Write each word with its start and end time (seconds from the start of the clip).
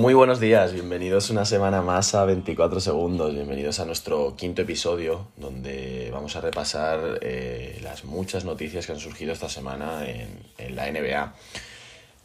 Muy 0.00 0.14
buenos 0.14 0.40
días, 0.40 0.72
bienvenidos 0.72 1.28
una 1.28 1.44
semana 1.44 1.82
más 1.82 2.14
a 2.14 2.24
24 2.24 2.80
segundos, 2.80 3.34
bienvenidos 3.34 3.80
a 3.80 3.84
nuestro 3.84 4.34
quinto 4.34 4.62
episodio 4.62 5.28
donde 5.36 6.08
vamos 6.10 6.36
a 6.36 6.40
repasar 6.40 7.18
eh, 7.20 7.78
las 7.82 8.06
muchas 8.06 8.46
noticias 8.46 8.86
que 8.86 8.92
han 8.92 8.98
surgido 8.98 9.34
esta 9.34 9.50
semana 9.50 10.08
en, 10.08 10.74
la 10.74 10.90
NBA. 10.90 11.34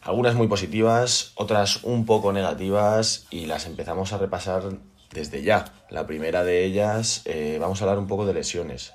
Algunas 0.04 0.36
muy 0.36 0.48
positivas, 0.48 1.34
otras 1.36 1.84
un 1.84 2.06
poco 2.06 2.32
negativas 2.32 3.28
y 3.30 3.46
las 3.46 3.66
empezamos 3.66 4.14
a 4.14 4.20
repasar 4.20 4.64
desde 5.12 5.44
ya. 5.44 5.66
La 5.90 6.08
primera 6.08 6.46
de 6.46 6.64
ellas, 6.64 7.24
eh, 7.26 7.58
vamos 7.60 7.82
a 7.82 7.84
hablar 7.84 8.00
un 8.00 8.08
poco 8.08 8.26
de 8.26 8.36
lesiones. 8.36 8.94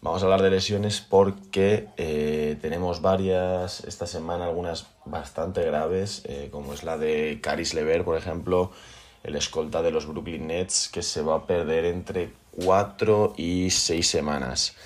Vamos 0.00 0.22
a 0.22 0.26
hablar 0.26 0.42
de 0.42 0.50
lesiones 0.50 1.00
porque 1.00 1.88
eh, 1.96 2.56
tenemos 2.60 3.02
varias 3.02 3.80
esta 3.80 4.06
semana, 4.06 4.44
algunas 4.44 4.86
bastante 5.04 5.64
graves, 5.64 6.22
eh, 6.26 6.50
como 6.52 6.72
es 6.72 6.84
la 6.84 6.96
de 6.96 7.40
Caris 7.42 7.74
Lever, 7.74 8.04
por 8.04 8.16
ejemplo, 8.16 8.70
el 9.24 9.34
escolta 9.34 9.82
de 9.82 9.90
los 9.90 10.06
Brooklyn 10.06 10.46
Nets, 10.46 10.88
que 10.88 11.02
se 11.02 11.20
va 11.20 11.34
a 11.34 11.46
perder 11.48 11.84
entre 11.84 12.30
4 12.64 13.34
y 13.36 13.70
6 13.70 14.08
semanas. 14.08 14.76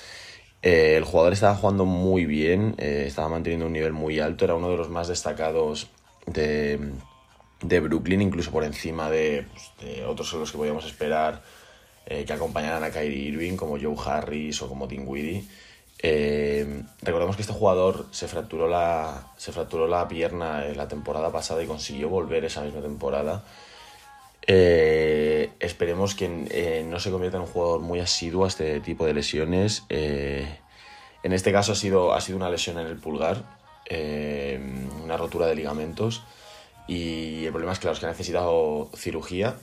Eh, 0.62 0.94
el 0.96 1.04
jugador 1.04 1.34
estaba 1.34 1.56
jugando 1.56 1.84
muy 1.84 2.24
bien, 2.24 2.74
estaba 2.78 3.28
manteniendo 3.28 3.66
un 3.66 3.74
nivel 3.74 3.92
muy 3.92 4.18
alto, 4.18 4.46
era 4.46 4.54
uno 4.54 4.70
de 4.70 4.78
los 4.78 4.88
más 4.88 5.08
destacados 5.08 5.88
de, 6.24 6.80
de 7.60 7.80
Brooklyn, 7.80 8.22
incluso 8.22 8.50
por 8.50 8.64
encima 8.64 9.10
de, 9.10 9.46
pues, 9.52 10.04
otros 10.06 10.50
que 10.50 10.56
podíamos 10.56 10.86
esperar 10.86 11.42
eh, 12.06 12.25
que 12.25 12.33
acompañaran 12.33 12.83
a 12.83 12.91
Kyrie 12.91 13.28
Irving, 13.28 13.56
como 13.56 13.78
Joe 13.81 13.97
Harris 14.05 14.61
o 14.62 14.69
como 14.69 14.86
Dinwiddie. 14.86 15.45
Eh, 16.03 16.83
recordemos 17.00 17.36
que 17.36 17.42
este 17.42 17.55
jugador 17.55 18.06
se 18.11 18.27
fracturó 18.27 18.67
la, 18.67 19.33
se 19.36 19.53
fracturó 19.53 19.86
la 19.86 20.09
pierna 20.09 20.64
la 20.75 20.89
temporada 20.89 21.31
pasada 21.31 21.62
y 21.62 21.67
consiguió 21.67 22.09
volver 22.09 22.44
esa 22.44 22.62
misma 22.62 22.81
temporada. 22.81 23.44
Eh, 24.44 25.50
esperemos 25.61 26.17
que 26.17 26.84
no 26.89 26.98
se 26.98 27.11
convierta 27.12 27.36
en 27.36 27.44
un 27.44 27.48
jugador 27.48 27.81
muy 27.81 28.00
asiduo 28.00 28.44
a 28.44 28.48
este 28.48 28.81
tipo 28.81 29.06
de 29.06 29.14
lesiones. 29.14 29.84
en 29.89 31.33
este 31.33 31.53
caso 31.53 31.72
ha 31.72 31.77
sido, 31.77 32.12
ha 32.14 32.20
sido 32.20 32.37
una 32.37 32.50
lesión 32.50 32.78
en 32.78 32.87
el 32.89 32.97
pulgar, 32.97 33.44
una 35.05 35.16
rotura 35.16 35.47
de 35.47 35.55
ligamentos. 35.55 36.25
Y 36.89 37.44
el 37.44 37.53
problema 37.53 37.72
es 37.72 37.78
que 37.78 37.89
ha 37.89 38.09
necesitado 38.09 38.91
cirugía 38.97 39.56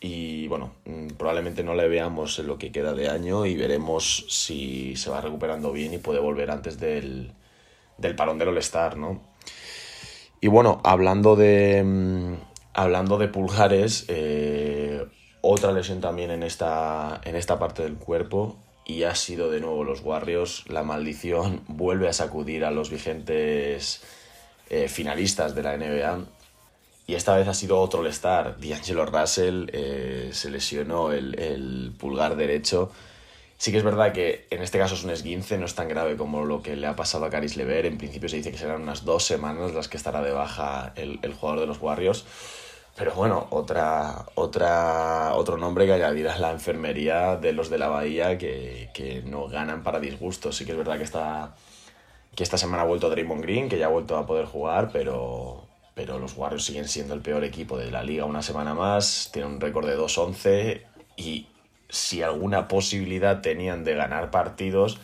y 0.00 0.46
bueno, 0.48 0.74
mm, 0.84 1.08
probablemente 1.16 1.64
no 1.64 1.74
le 1.74 1.88
veamos 1.88 2.38
en 2.38 2.46
lo 2.46 2.58
que 2.58 2.70
queda 2.70 2.92
de 2.92 3.08
año 3.08 3.46
y 3.46 3.56
veremos 3.56 4.26
si 4.28 4.94
se 4.96 5.10
va 5.10 5.20
recuperando 5.20 5.72
bien 5.72 5.92
y 5.92 5.98
puede 5.98 6.20
volver 6.20 6.50
antes 6.50 6.78
del, 6.78 7.32
del 7.96 8.14
parón 8.14 8.38
del 8.38 8.48
All-Star, 8.48 8.96
¿no? 8.96 9.20
Y 10.40 10.46
bueno, 10.46 10.80
hablando 10.84 11.34
de, 11.34 11.82
mm, 11.84 12.34
hablando 12.74 13.18
de 13.18 13.28
pulgares, 13.28 14.04
eh, 14.08 15.04
otra 15.40 15.72
lesión 15.72 16.00
también 16.00 16.30
en 16.30 16.44
esta, 16.44 17.20
en 17.24 17.34
esta 17.34 17.58
parte 17.58 17.82
del 17.82 17.96
cuerpo 17.96 18.56
y 18.84 19.02
ha 19.02 19.14
sido 19.16 19.50
de 19.50 19.60
nuevo 19.60 19.82
los 19.82 20.02
Warriors. 20.02 20.64
La 20.68 20.84
maldición 20.84 21.62
vuelve 21.66 22.08
a 22.08 22.12
sacudir 22.12 22.64
a 22.64 22.70
los 22.70 22.90
vigentes 22.90 24.02
eh, 24.70 24.88
finalistas 24.88 25.54
de 25.56 25.62
la 25.62 25.76
NBA 25.76 26.24
y 27.08 27.14
esta 27.14 27.34
vez 27.34 27.48
ha 27.48 27.54
sido 27.54 27.80
otro 27.80 28.00
All-Star. 28.00 28.58
D'Angelo 28.60 29.06
Russell 29.06 29.70
eh, 29.72 30.28
se 30.32 30.50
lesionó 30.50 31.10
el, 31.10 31.94
pulgar 31.98 32.36
derecho. 32.36 32.92
Sí 33.56 33.72
que 33.72 33.78
es 33.78 33.82
verdad 33.82 34.12
que 34.12 34.46
en 34.50 34.60
este 34.60 34.78
caso 34.78 34.94
es 34.94 35.04
un 35.04 35.10
esguince, 35.10 35.56
no 35.56 35.64
es 35.64 35.74
tan 35.74 35.88
grave 35.88 36.18
como 36.18 36.44
lo 36.44 36.60
que 36.60 36.76
le 36.76 36.86
ha 36.86 36.96
pasado 36.96 37.24
a 37.24 37.30
Caris 37.30 37.56
Lever. 37.56 37.86
En 37.86 37.96
principio 37.96 38.28
se 38.28 38.36
dice 38.36 38.52
que 38.52 38.58
serán 38.58 38.82
unas 38.82 39.06
dos 39.06 39.24
semanas 39.24 39.72
las 39.72 39.88
que 39.88 39.96
estará 39.96 40.20
de 40.20 40.32
baja 40.32 40.92
el, 40.96 41.18
jugador 41.32 41.60
de 41.60 41.66
los 41.66 41.80
Warriors. 41.80 42.26
Pero 42.94 43.14
bueno, 43.14 43.46
otra, 43.50 44.26
otra, 44.34 45.34
otro 45.34 45.56
nombre 45.56 45.86
que 45.86 45.94
añadir 45.94 46.28
a 46.28 46.38
la 46.38 46.50
enfermería 46.50 47.36
de 47.36 47.54
los 47.54 47.70
de 47.70 47.78
la 47.78 47.88
Bahía 47.88 48.36
que, 48.36 48.90
que 48.92 49.22
no 49.22 49.48
ganan 49.48 49.82
para 49.82 49.98
disgustos. 49.98 50.56
Sí 50.56 50.66
que 50.66 50.72
es 50.72 50.78
verdad 50.78 50.98
que 50.98 51.04
esta, 51.04 51.54
que 52.34 52.42
esta 52.42 52.58
semana 52.58 52.82
ha 52.82 52.86
vuelto 52.86 53.08
Draymond 53.08 53.42
Green, 53.42 53.70
que 53.70 53.78
ya 53.78 53.86
ha 53.86 53.88
vuelto 53.88 54.18
a 54.18 54.26
poder 54.26 54.44
jugar, 54.44 54.90
pero, 54.92 55.67
pero 55.98 56.20
los 56.20 56.36
Warriors 56.36 56.64
siguen 56.64 56.86
siendo 56.86 57.12
el 57.12 57.20
peor 57.20 57.42
equipo 57.42 57.76
de 57.76 57.90
la 57.90 58.04
liga 58.04 58.24
una 58.24 58.40
semana 58.40 58.72
más, 58.72 59.30
tienen 59.32 59.54
un 59.54 59.60
récord 59.60 59.84
de 59.84 59.98
2-11 59.98 60.82
y 61.16 61.48
si 61.88 62.22
alguna 62.22 62.68
posibilidad 62.68 63.40
tenían 63.40 63.82
de 63.82 63.96
ganar 63.96 64.30
partidos 64.30 65.00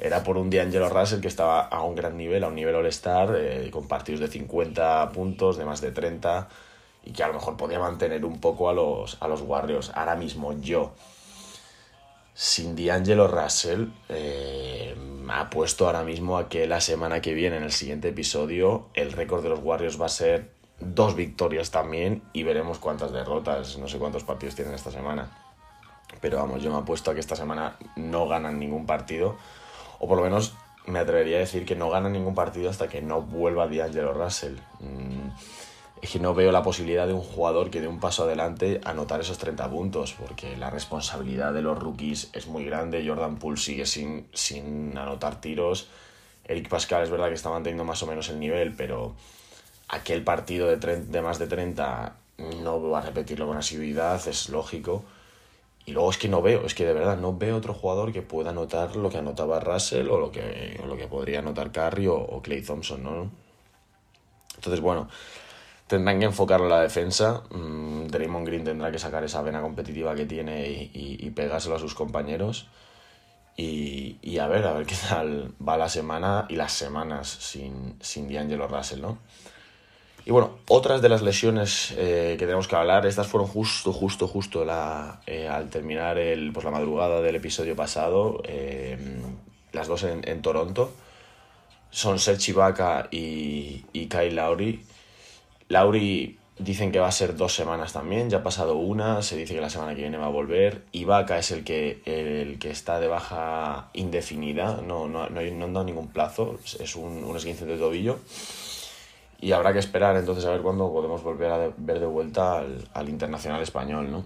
era 0.00 0.24
por 0.24 0.38
un 0.38 0.50
D'Angelo 0.50 0.88
Russell 0.88 1.20
que 1.20 1.28
estaba 1.28 1.60
a 1.60 1.84
un 1.84 1.94
gran 1.94 2.16
nivel, 2.16 2.42
a 2.42 2.48
un 2.48 2.56
nivel 2.56 2.74
All-Star, 2.74 3.36
eh, 3.36 3.70
con 3.70 3.86
partidos 3.86 4.18
de 4.18 4.26
50 4.26 5.10
puntos, 5.10 5.56
de 5.58 5.64
más 5.64 5.80
de 5.80 5.92
30 5.92 6.48
y 7.04 7.12
que 7.12 7.22
a 7.22 7.28
lo 7.28 7.34
mejor 7.34 7.56
podía 7.56 7.78
mantener 7.78 8.24
un 8.24 8.40
poco 8.40 8.68
a 8.68 8.72
los, 8.72 9.18
a 9.20 9.28
los 9.28 9.42
Warriors. 9.42 9.92
Ahora 9.94 10.16
mismo 10.16 10.54
yo, 10.60 10.90
sin 12.34 12.74
D'Angelo 12.74 13.28
Russell, 13.28 13.88
eh, 14.08 14.94
ha 15.28 15.50
puesto 15.50 15.86
ahora 15.86 16.04
mismo 16.04 16.36
a 16.36 16.48
que 16.48 16.66
la 16.66 16.80
semana 16.80 17.20
que 17.20 17.34
viene, 17.34 17.56
en 17.56 17.62
el 17.62 17.72
siguiente 17.72 18.08
episodio, 18.08 18.88
el 18.94 19.12
récord 19.12 19.42
de 19.42 19.48
los 19.48 19.60
Warriors 19.62 20.00
va 20.00 20.06
a 20.06 20.10
ser 20.10 20.50
dos 20.78 21.14
victorias 21.14 21.70
también 21.70 22.22
y 22.32 22.42
veremos 22.42 22.78
cuántas 22.78 23.12
derrotas, 23.12 23.78
no 23.78 23.88
sé 23.88 23.98
cuántos 23.98 24.24
partidos 24.24 24.54
tienen 24.54 24.74
esta 24.74 24.90
semana. 24.90 25.30
Pero 26.20 26.38
vamos, 26.38 26.62
yo 26.62 26.70
me 26.70 26.78
apuesto 26.78 27.10
a 27.10 27.14
que 27.14 27.20
esta 27.20 27.36
semana 27.36 27.76
no 27.96 28.28
ganan 28.28 28.58
ningún 28.58 28.86
partido, 28.86 29.36
o 29.98 30.08
por 30.08 30.18
lo 30.18 30.24
menos 30.24 30.54
me 30.86 30.98
atrevería 30.98 31.36
a 31.36 31.40
decir 31.40 31.64
que 31.64 31.76
no 31.76 31.90
ganan 31.90 32.12
ningún 32.12 32.34
partido 32.34 32.68
hasta 32.68 32.88
que 32.88 33.00
no 33.00 33.22
vuelva 33.22 33.66
D'Angelo 33.66 34.12
Russell. 34.12 34.56
Es 36.02 36.10
que 36.10 36.18
no 36.18 36.34
veo 36.34 36.50
la 36.50 36.64
posibilidad 36.64 37.06
de 37.06 37.12
un 37.12 37.22
jugador 37.22 37.70
que 37.70 37.80
dé 37.80 37.86
un 37.86 38.00
paso 38.00 38.24
adelante 38.24 38.80
anotar 38.84 39.20
esos 39.20 39.38
30 39.38 39.70
puntos, 39.70 40.14
porque 40.18 40.56
la 40.56 40.68
responsabilidad 40.68 41.54
de 41.54 41.62
los 41.62 41.78
rookies 41.78 42.28
es 42.32 42.48
muy 42.48 42.64
grande. 42.64 43.06
Jordan 43.06 43.36
Poole 43.36 43.56
sigue 43.56 43.86
sin, 43.86 44.26
sin 44.34 44.98
anotar 44.98 45.40
tiros. 45.40 45.86
Eric 46.44 46.68
Pascal 46.68 47.04
es 47.04 47.10
verdad 47.10 47.28
que 47.28 47.34
está 47.34 47.50
manteniendo 47.50 47.84
más 47.84 48.02
o 48.02 48.08
menos 48.08 48.28
el 48.30 48.40
nivel, 48.40 48.74
pero 48.74 49.14
aquel 49.88 50.24
partido 50.24 50.66
de, 50.66 50.76
de 50.76 51.22
más 51.22 51.38
de 51.38 51.46
30 51.46 52.16
no 52.62 52.90
va 52.90 52.98
a 52.98 53.02
repetirlo 53.02 53.46
con 53.46 53.56
asiduidad, 53.56 54.26
es 54.26 54.48
lógico. 54.48 55.04
Y 55.86 55.92
luego 55.92 56.10
es 56.10 56.18
que 56.18 56.28
no 56.28 56.42
veo, 56.42 56.66
es 56.66 56.74
que 56.74 56.84
de 56.84 56.94
verdad 56.94 57.16
no 57.16 57.36
veo 57.36 57.56
otro 57.56 57.74
jugador 57.74 58.12
que 58.12 58.22
pueda 58.22 58.50
anotar 58.50 58.96
lo 58.96 59.08
que 59.08 59.18
anotaba 59.18 59.60
Russell 59.60 60.08
o 60.08 60.18
lo 60.18 60.32
que, 60.32 60.80
lo 60.84 60.96
que 60.96 61.06
podría 61.06 61.40
anotar 61.40 61.70
Curry 61.70 62.08
o, 62.08 62.16
o 62.16 62.42
Clay 62.42 62.62
Thompson, 62.62 63.02
¿no? 63.02 63.30
Entonces, 64.56 64.80
bueno, 64.80 65.08
tendrán 65.92 66.18
que 66.18 66.24
enfocarlo 66.24 66.64
en 66.64 66.72
la 66.72 66.80
defensa. 66.80 67.42
Mm, 67.50 68.06
Draymond 68.06 68.46
Green 68.46 68.64
tendrá 68.64 68.90
que 68.90 68.98
sacar 68.98 69.22
esa 69.24 69.42
vena 69.42 69.60
competitiva 69.60 70.14
que 70.14 70.24
tiene 70.24 70.66
y, 70.66 70.90
y, 71.20 71.30
pegárselo 71.30 71.76
a 71.76 71.78
sus 71.78 71.94
compañeros. 71.94 72.66
Y, 73.54 74.38
a 74.38 74.46
ver, 74.46 74.64
a 74.66 74.72
ver 74.72 74.86
qué 74.86 74.94
tal 75.08 75.52
va 75.66 75.76
la 75.76 75.90
semana 75.90 76.46
y 76.48 76.56
las 76.56 76.72
semanas 76.72 77.28
sin, 77.28 77.96
sin 78.00 78.32
D'Angelo 78.32 78.66
Russell, 78.68 79.02
¿no? 79.02 79.18
Y 80.24 80.30
bueno, 80.30 80.58
otras 80.68 81.02
de 81.02 81.10
las 81.10 81.20
lesiones 81.20 81.92
eh, 81.98 82.36
que 82.38 82.46
tenemos 82.46 82.68
que 82.68 82.76
hablar, 82.76 83.04
estas 83.04 83.26
fueron 83.26 83.48
justo, 83.48 83.92
justo, 83.92 84.26
justo 84.26 84.64
la, 84.64 85.20
eh, 85.26 85.46
al 85.46 85.68
terminar 85.68 86.16
el, 86.16 86.52
pues 86.52 86.64
la 86.64 86.70
madrugada 86.70 87.20
del 87.20 87.36
episodio 87.36 87.76
pasado, 87.76 88.40
eh, 88.44 88.96
las 89.72 89.88
dos 89.88 90.04
en, 90.04 90.40
Toronto. 90.40 90.94
Son 91.90 92.18
Serge 92.18 92.52
Ibaka 92.52 93.08
y, 93.10 93.84
y 93.92 94.06
Kyle 94.06 94.34
Lowry. 94.34 94.82
Lauri 95.72 96.38
dicen 96.58 96.92
que 96.92 97.00
va 97.00 97.08
a 97.08 97.12
ser 97.12 97.34
dos 97.34 97.54
semanas 97.54 97.94
también, 97.94 98.28
ya 98.28 98.38
ha 98.38 98.42
pasado 98.42 98.76
una, 98.76 99.22
se 99.22 99.36
dice 99.36 99.54
que 99.54 99.60
la 99.60 99.70
semana 99.70 99.94
que 99.94 100.02
viene 100.02 100.18
va 100.18 100.26
a 100.26 100.28
volver. 100.28 100.84
Ibaka 100.92 101.38
es 101.38 101.50
el 101.50 101.64
que, 101.64 102.02
el 102.04 102.58
que 102.58 102.70
está 102.70 103.00
de 103.00 103.08
baja 103.08 103.88
indefinida, 103.94 104.80
no, 104.86 105.08
no, 105.08 105.30
no, 105.30 105.40
no 105.40 105.64
han 105.64 105.72
dado 105.72 105.86
ningún 105.86 106.08
plazo, 106.08 106.58
es 106.78 106.94
un, 106.94 107.24
un 107.24 107.36
esguince 107.36 107.64
de 107.64 107.78
tobillo. 107.78 108.18
Y 109.40 109.52
habrá 109.52 109.72
que 109.72 109.78
esperar 109.78 110.14
entonces 110.16 110.44
a 110.44 110.50
ver 110.50 110.60
cuándo 110.60 110.92
podemos 110.92 111.22
volver 111.22 111.50
a 111.50 111.70
ver 111.76 111.98
de 111.98 112.06
vuelta 112.06 112.58
al, 112.58 112.86
al 112.92 113.08
internacional 113.08 113.60
español, 113.62 114.12
¿no? 114.12 114.24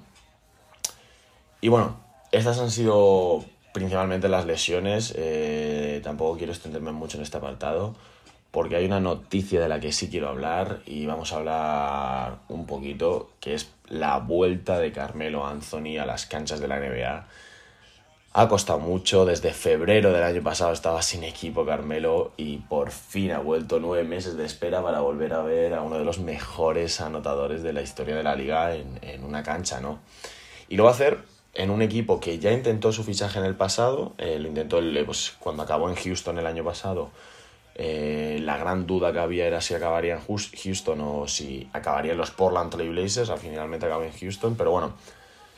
Y 1.61 1.69
bueno, 1.69 1.97
estas 2.33 2.59
han 2.59 2.71
sido 2.71 3.45
principalmente 3.73 4.29
las 4.29 4.47
lesiones, 4.47 5.15
eh, 5.17 6.01
tampoco 6.03 6.37
quiero 6.37 6.53
extenderme 6.53 6.93
mucho 6.93 7.17
en 7.19 7.23
este 7.23 7.39
apartado 7.39 7.95
porque 8.51 8.77
hay 8.77 8.87
una 8.87 9.01
noticia 9.01 9.61
de 9.61 9.69
la 9.69 9.81
que 9.81 9.93
sí 9.93 10.09
quiero 10.09 10.29
hablar 10.29 10.81
y 10.87 11.07
vamos 11.07 11.33
a 11.33 11.37
hablar 11.37 12.39
un 12.49 12.67
poquito, 12.67 13.31
que 13.41 13.55
es 13.55 13.71
la 13.89 14.19
vuelta 14.19 14.79
de 14.79 14.93
Carmelo 14.93 15.47
Anthony 15.47 15.99
a 16.01 16.07
las 16.07 16.27
canchas 16.27 16.61
de 16.61 16.69
la 16.69 16.79
NBA. 16.79 17.27
Ha 18.33 18.49
costado 18.49 18.79
mucho, 18.79 19.25
desde 19.25 19.53
febrero 19.53 20.13
del 20.13 20.23
año 20.23 20.43
pasado 20.43 20.73
estaba 20.73 21.01
sin 21.01 21.25
equipo 21.25 21.65
Carmelo 21.65 22.33
y 22.37 22.59
por 22.59 22.91
fin 22.91 23.33
ha 23.33 23.39
vuelto 23.39 23.81
nueve 23.81 24.05
meses 24.05 24.37
de 24.37 24.45
espera 24.45 24.83
para 24.83 25.01
volver 25.01 25.33
a 25.33 25.43
ver 25.43 25.73
a 25.75 25.83
uno 25.83 25.99
de 25.99 26.05
los 26.05 26.19
mejores 26.19 27.01
anotadores 27.01 27.63
de 27.63 27.73
la 27.73 27.83
historia 27.83 28.15
de 28.15 28.23
la 28.23 28.37
liga 28.37 28.75
en, 28.75 28.99
en 29.03 29.25
una 29.25 29.43
cancha, 29.43 29.81
¿no? 29.81 30.01
Y 30.69 30.77
lo 30.77 30.85
va 30.85 30.91
a 30.91 30.93
hacer 30.93 31.19
en 31.57 31.71
un 31.71 31.83
equipo 31.83 32.21
que 32.21 32.39
ya 32.39 32.53
intentó 32.53 32.93
su 32.93 33.03
fichaje 33.03 33.39
en 33.39 33.45
el 33.45 33.55
pasado, 33.55 34.13
eh, 34.19 34.39
lo 34.39 34.49
intentó 34.49 34.81
pues, 35.07 35.35
cuando 35.39 35.63
acabó 35.63 35.89
en 35.89 35.97
Houston 35.97 36.39
el 36.39 36.47
año 36.47 36.65
pasado, 36.65 37.11
Eh, 37.79 38.39
la 38.41 38.57
gran 38.57 38.87
duda 38.87 39.13
que 39.13 39.19
había 39.19 39.47
era 39.47 39.61
si 39.61 39.75
acabaría 39.75 40.15
en 40.15 40.21
Houston 40.25 40.99
o 41.03 41.29
si 41.29 41.69
acabaría 41.75 42.13
en 42.13 42.19
los 42.19 42.31
Portland 42.31 42.71
Trail 42.71 42.89
Blazers. 42.89 43.29
Al 43.29 43.39
finalmente 43.39 43.85
acabó 43.85 44.03
en 44.03 44.13
Houston, 44.13 44.55
pero 44.57 44.71
bueno, 44.71 44.95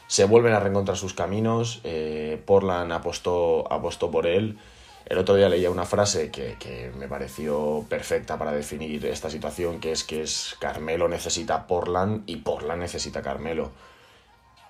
se 0.09 0.25
vuelven 0.25 0.53
a 0.53 0.59
reencontrar 0.59 0.97
sus 0.97 1.15
caminos. 1.15 1.81
Eh, 1.85 2.43
Portland 2.45 2.91
apostó, 2.91 3.73
apostó 3.73 4.11
por 4.11 4.27
él. 4.27 4.59
El 5.07 5.19
otro 5.19 5.37
día 5.37 5.49
leía 5.49 5.71
una 5.71 5.85
frase 5.85 6.31
que, 6.33 6.93
me 6.97 7.07
pareció 7.07 7.87
perfecta 7.89 8.37
para 8.37 8.53
definir 8.53 9.07
esta 9.07 9.31
situación, 9.31 9.79
que 9.79 9.93
es 9.93 10.03
que 10.03 10.23
es 10.23 10.57
Carmelo 10.59 11.09
necesita 11.09 11.69
Portland 11.69 12.25
y 12.27 12.37
Portland 12.37 12.83
necesita 12.83 13.23
Carmelo. 13.23 13.71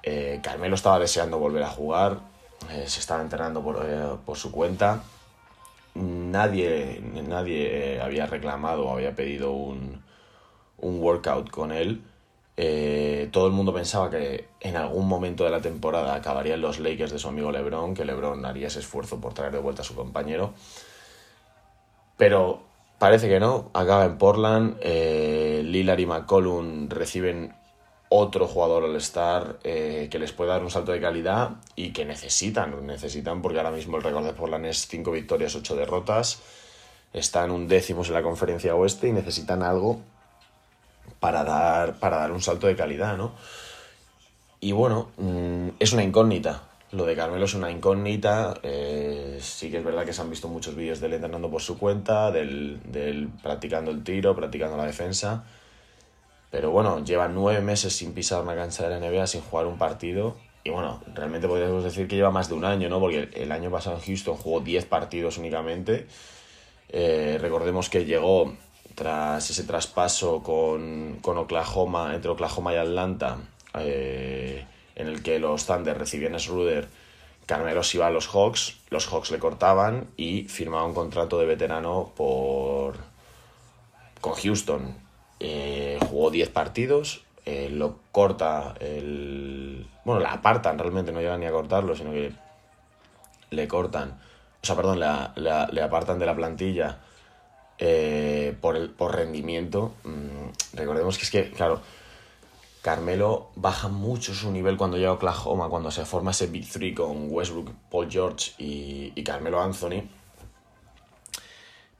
Eh, 0.03 0.41
Carmelo 0.43 0.75
estaba 0.75 0.99
deseando 0.99 1.39
volver 1.39 1.63
a 1.63 1.69
jugar, 1.69 2.21
se 2.87 3.01
estaba 3.01 3.23
entrenando 3.23 3.63
por, 3.63 4.37
su 4.37 4.53
cuenta. 4.53 5.03
Nadie, 5.95 7.01
nadie 7.27 8.01
había 8.01 8.27
reclamado 8.27 8.87
o 8.87 8.93
había 8.93 9.15
pedido 9.15 9.53
un, 9.53 10.03
un 10.79 11.01
workout 11.01 11.51
con 11.51 11.73
él. 11.73 12.03
todo 13.33 13.47
el 13.47 13.53
mundo 13.53 13.73
pensaba 13.73 14.11
que 14.11 14.49
en 14.61 14.77
algún 14.77 15.09
momento 15.09 15.45
de 15.45 15.51
la 15.51 15.61
temporada 15.61 16.15
acabarían 16.15 16.61
los 16.61 16.79
Lakers 16.79 17.13
de 17.13 17.19
su 17.19 17.29
amigo 17.29 17.51
LeBron, 17.53 17.95
que 17.95 18.05
LeBron 18.05 18.45
haría 18.45 18.69
ese 18.69 18.81
esfuerzo 18.81 19.21
por 19.21 19.35
traer 19.35 19.53
de 19.53 19.59
vuelta 19.59 19.83
a 19.83 19.85
su 19.85 19.95
compañero. 19.95 20.55
Pero 22.17 22.63
parece 22.99 23.29
que 23.29 23.41
no, 23.41 23.71
acaba 23.75 24.05
en 24.05 24.19
Portland. 24.19 24.81
Lillard 24.83 25.99
y 25.99 26.07
McCollum 26.07 26.89
reciben 26.89 27.58
otro 28.09 28.47
jugador 28.47 28.85
All-Star 28.85 29.59
eh, 29.65 30.09
que 30.11 30.19
les 30.19 30.33
pueda 30.33 30.55
dar 30.55 30.63
un 30.63 30.71
salto 30.71 30.93
de 30.93 31.01
calidad 31.01 31.51
y 31.77 31.91
que 31.93 32.05
necesitan, 32.05 32.87
necesitan 32.87 33.43
porque 33.43 33.59
ahora 33.59 33.71
mismo 33.71 33.97
el 33.97 34.03
récord 34.03 34.25
de 34.25 34.33
Portland 34.33 34.67
es 34.67 34.87
5 34.89 35.11
victorias, 35.11 35.55
8 35.55 35.77
derrotas, 35.77 36.41
están 37.13 37.51
un 37.51 37.69
décimos 37.69 38.09
en 38.09 38.15
la 38.15 38.23
conferencia 38.23 38.75
oeste 38.75 39.09
y 39.09 39.13
necesitan 39.13 39.63
algo 39.63 40.01
para 41.21 41.45
dar, 41.45 41.99
para 41.99 42.19
dar 42.19 42.33
un 42.33 42.41
salto 42.41 42.67
de 42.67 42.77
calidad, 42.77 43.17
¿no? 43.17 43.33
Y 44.61 44.73
bueno, 44.73 45.09
mm, 45.19 45.69
es 45.79 45.93
una 45.93 46.03
incógnita. 46.03 46.63
Lo 46.91 47.05
de 47.05 47.15
Carmelo 47.15 47.45
es 47.45 47.55
una 47.55 47.71
incógnita. 47.71 48.55
Eh, 48.63 49.39
sí 49.43 49.71
que 49.71 49.79
es 49.79 49.85
verdad 49.85 50.05
que 50.05 50.13
se 50.13 50.23
han 50.23 50.31
visto 50.31 50.49
muchos 50.49 50.75
vídeos 50.75 51.01
de 51.01 51.07
él 51.07 51.15
entrenando 51.15 51.51
por 51.51 51.61
su 51.61 51.79
cuenta, 51.79 52.31
del, 52.31 52.81
del 52.85 53.29
practicando 53.43 53.91
el 53.91 54.03
tiro, 54.03 54.35
practicando 54.35 54.77
la 54.77 54.85
defensa 54.85 55.45
pero 56.51 56.71
bueno, 56.71 57.05
lleva 57.05 57.29
nueve 57.29 57.61
meses 57.61 57.95
sin 57.95 58.15
pisar 58.15 58.43
una 58.43 58.55
cancha 58.55 58.89
de 58.89 58.99
la 58.99 59.07
NBA, 59.07 59.27
sin 59.27 59.43
jugar 59.43 59.67
un 59.67 59.79
partido. 59.79 60.37
Y 60.65 60.71
bueno, 60.71 61.03
realmente 61.15 61.47
podríamos 61.47 61.85
decir 61.85 62.09
que 62.09 62.17
lleva 62.17 62.31
más 62.31 62.49
de 62.49 62.55
un 62.55 62.65
año, 62.65 62.89
¿no? 62.89 63.01
Porque 63.01 63.29
el 63.35 63.53
año 63.53 63.71
pasado 63.71 63.97
en 63.97 64.03
Houston 64.03 64.37
jugó 64.37 64.61
10 64.61 64.87
partidos 64.87 65.39
únicamente. 65.39 66.07
Eh, 66.89 67.39
recordemos 67.41 67.91
que 67.91 68.05
llegó 68.05 68.55
tras 68.95 69.51
ese 69.51 69.65
traspaso 69.65 70.43
con, 70.43 71.19
con 71.23 71.39
Oklahoma, 71.39 72.15
entre 72.15 72.31
Oklahoma 72.31 72.73
y 72.75 72.77
Atlanta, 72.77 73.39
eh, 73.75 74.65
en 74.97 75.07
el 75.07 75.23
que 75.23 75.39
los 75.39 75.67
Thunder 75.67 75.97
recibían 75.97 76.35
a 76.35 76.39
Schroeder, 76.39 76.89
Carmelo 77.47 77.81
iba 77.95 78.07
a 78.07 78.11
los 78.11 78.29
Hawks, 78.29 78.77
los 78.91 79.07
Hawks 79.07 79.31
le 79.31 79.39
cortaban 79.39 80.09
y 80.17 80.45
firmaba 80.49 80.85
un 80.85 80.93
contrato 80.93 81.39
de 81.39 81.47
veterano 81.47 82.13
por 82.15 82.97
con 84.21 84.35
Houston 84.35 85.08
eh, 85.41 85.99
jugó 86.09 86.31
10 86.31 86.49
partidos, 86.51 87.23
eh, 87.45 87.71
lo 87.71 87.99
corta 88.13 88.75
el... 88.81 89.87
Bueno, 90.05 90.21
la 90.21 90.33
apartan 90.33 90.79
realmente, 90.79 91.13
no 91.13 91.21
llegan 91.21 91.41
ni 91.41 91.47
a 91.47 91.53
cortarlo, 91.53 91.95
sino 91.97 92.11
que 92.13 92.33
le 93.51 93.69
cortan, 93.69 94.19
o 94.63 94.67
sea, 94.67 94.77
perdón, 94.77 95.01
le 95.01 95.83
apartan 95.83 96.19
de 96.19 96.27
la 96.27 96.35
plantilla 96.35 96.99
eh, 97.79 98.57
por, 98.61 98.77
el, 98.77 98.91
por 98.91 99.15
rendimiento. 99.15 99.95
Mm, 100.05 100.77
recordemos 100.77 101.17
que 101.17 101.25
es 101.25 101.31
que, 101.31 101.51
claro, 101.51 101.81
Carmelo 102.83 103.51
baja 103.55 103.89
mucho 103.89 104.35
su 104.35 104.51
nivel 104.51 104.77
cuando 104.77 104.97
llega 104.97 105.11
a 105.11 105.15
Oklahoma, 105.15 105.69
cuando 105.69 105.91
se 105.91 106.05
forma 106.05 106.33
ese 106.33 106.49
Big 106.49 106.69
Three 106.69 106.95
con 106.95 107.29
Westbrook, 107.31 107.71
Paul 107.91 108.11
George 108.11 108.53
y, 108.59 109.13
y 109.15 109.23
Carmelo 109.23 109.61
Anthony 109.61 110.03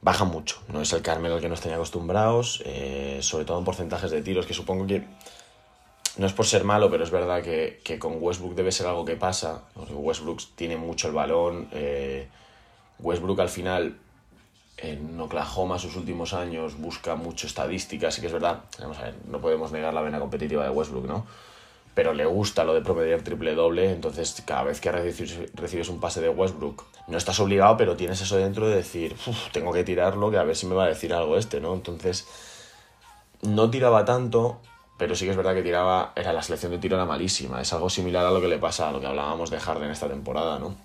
baja 0.01 0.25
mucho. 0.25 0.61
No 0.69 0.81
es 0.81 0.91
el 0.93 1.01
Carmelo 1.01 1.35
al 1.35 1.41
que 1.41 1.49
nos 1.49 1.61
tenía 1.61 1.75
acostumbrados, 1.75 2.61
eh, 2.65 3.19
sobre 3.21 3.45
todo 3.45 3.59
en 3.59 3.65
porcentajes 3.65 4.11
de 4.11 4.21
tiros, 4.21 4.45
que 4.45 4.53
supongo 4.53 4.87
que 4.87 5.03
no 6.17 6.25
es 6.25 6.33
por 6.33 6.45
ser 6.45 6.63
malo, 6.63 6.89
pero 6.89 7.03
es 7.03 7.11
verdad 7.11 7.41
que, 7.41 7.99
con 7.99 8.17
Westbrook 8.21 8.55
debe 8.55 8.71
ser 8.71 8.87
algo 8.87 9.05
que 9.05 9.15
pasa. 9.15 9.63
Westbrook 9.75 10.41
tiene 10.55 10.77
mucho 10.77 11.07
el 11.07 11.13
balón. 11.13 11.69
Eh, 11.71 12.27
Westbrook 12.99 13.39
al 13.39 13.49
final 13.49 13.97
en 14.77 15.19
Oklahoma 15.19 15.77
sus 15.77 15.95
últimos 15.95 16.33
años 16.33 16.77
busca 16.77 17.15
mucho 17.15 17.47
estadística, 17.47 18.07
así 18.07 18.21
que 18.21 18.27
es 18.27 18.33
verdad, 18.33 18.63
no 19.27 19.41
podemos 19.41 19.71
negar 19.71 19.93
la 19.93 20.01
vena 20.01 20.19
competitiva 20.19 20.63
de 20.63 20.69
Westbrook, 20.69 21.05
¿no? 21.05 21.25
Pero 21.93 22.13
le 22.13 22.25
gusta 22.25 22.63
lo 22.63 22.73
de 22.73 22.81
promediar 22.81 23.21
triple 23.21 23.55
doble, 23.55 23.91
entonces 23.91 24.41
cada 24.45 24.63
vez 24.63 24.79
que 24.79 24.91
recibes, 24.91 25.89
un 25.89 25.99
pase 25.99 26.21
de 26.21 26.29
Westbrook, 26.29 26.83
no 27.07 27.17
estás 27.17 27.39
obligado, 27.39 27.77
pero 27.77 27.95
tienes 27.95 28.21
eso 28.21 28.37
dentro 28.37 28.67
de 28.67 28.75
decir, 28.75 29.15
tengo 29.51 29.71
que 29.73 29.83
tirarlo, 29.83 30.31
que 30.31 30.37
a 30.37 30.43
ver 30.43 30.55
si 30.55 30.65
me 30.65 30.75
va 30.75 30.85
a 30.85 30.87
decir 30.87 31.13
algo 31.13 31.37
este, 31.37 31.59
¿no? 31.59 31.73
Entonces, 31.73 32.27
no 33.41 33.69
tiraba 33.69 34.05
tanto, 34.05 34.61
pero 34.97 35.15
sí 35.15 35.25
que 35.25 35.31
es 35.31 35.37
verdad 35.37 35.55
que 35.55 35.63
tiraba, 35.63 36.13
era 36.15 36.33
la 36.33 36.41
selección 36.41 36.71
de 36.71 36.77
tiro 36.77 36.95
era 36.95 37.05
malísima, 37.05 37.61
es 37.61 37.73
algo 37.73 37.89
similar 37.89 38.25
a 38.25 38.31
lo 38.31 38.41
que 38.41 38.47
le 38.47 38.59
pasa 38.59 38.89
a 38.89 38.91
lo 38.91 38.99
que 38.99 39.07
hablábamos 39.07 39.49
de 39.49 39.59
Harden 39.59 39.89
esta 39.89 40.07
temporada, 40.07 40.59
¿no? 40.59 40.75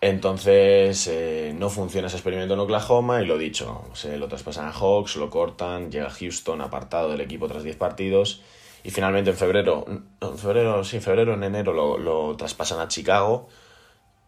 Entonces 0.00 1.06
eh, 1.06 1.54
no 1.56 1.70
funciona 1.70 2.08
ese 2.08 2.16
experimento 2.16 2.54
en 2.54 2.60
Oklahoma 2.60 3.22
y 3.22 3.26
lo 3.26 3.38
dicho, 3.38 3.84
se 3.94 4.18
lo 4.18 4.26
traspasan 4.26 4.66
a 4.66 4.72
Hawks, 4.72 5.14
lo 5.14 5.30
cortan, 5.30 5.92
llega 5.92 6.08
a 6.08 6.10
Houston 6.10 6.60
apartado 6.60 7.08
del 7.10 7.20
equipo 7.20 7.46
tras 7.46 7.62
10 7.62 7.76
partidos 7.76 8.42
y 8.84 8.90
finalmente 8.90 9.30
en 9.30 9.36
febrero, 9.36 9.84
en 9.88 10.38
febrero, 10.38 10.82
sí, 10.84 11.00
febrero, 11.00 11.34
en 11.34 11.44
enero 11.44 11.72
lo, 11.72 11.98
lo 11.98 12.36
traspasan 12.36 12.80
a 12.80 12.88
Chicago 12.88 13.48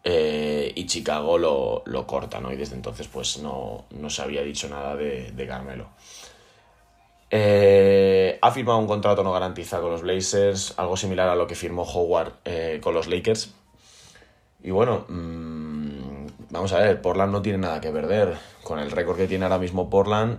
eh, 0.04 0.72
y 0.74 0.86
Chicago 0.86 1.38
lo, 1.38 1.82
lo 1.86 2.06
corta, 2.06 2.40
¿no? 2.40 2.52
Y 2.52 2.56
desde 2.56 2.76
entonces 2.76 3.08
pues 3.08 3.38
no, 3.38 3.86
no 3.90 4.10
se 4.10 4.22
había 4.22 4.42
dicho 4.42 4.68
nada 4.68 4.96
de, 4.96 5.32
de 5.32 5.46
Carmelo. 5.46 5.88
Eh, 7.30 8.38
ha 8.40 8.50
firmado 8.52 8.78
un 8.78 8.86
contrato 8.86 9.24
no 9.24 9.32
garantizado 9.32 9.82
con 9.82 9.92
los 9.92 10.02
Blazers, 10.02 10.74
algo 10.76 10.96
similar 10.96 11.28
a 11.28 11.34
lo 11.34 11.46
que 11.48 11.56
firmó 11.56 11.82
Howard 11.82 12.34
eh, 12.44 12.78
con 12.80 12.94
los 12.94 13.08
Lakers. 13.08 13.52
Y 14.62 14.70
bueno, 14.70 15.04
mmm, 15.08 16.26
vamos 16.50 16.72
a 16.72 16.78
ver, 16.78 17.02
Portland 17.02 17.32
no 17.32 17.42
tiene 17.42 17.58
nada 17.58 17.80
que 17.80 17.90
perder. 17.90 18.36
Con 18.62 18.78
el 18.78 18.90
récord 18.90 19.16
que 19.16 19.26
tiene 19.26 19.44
ahora 19.46 19.58
mismo 19.58 19.90
Portland, 19.90 20.38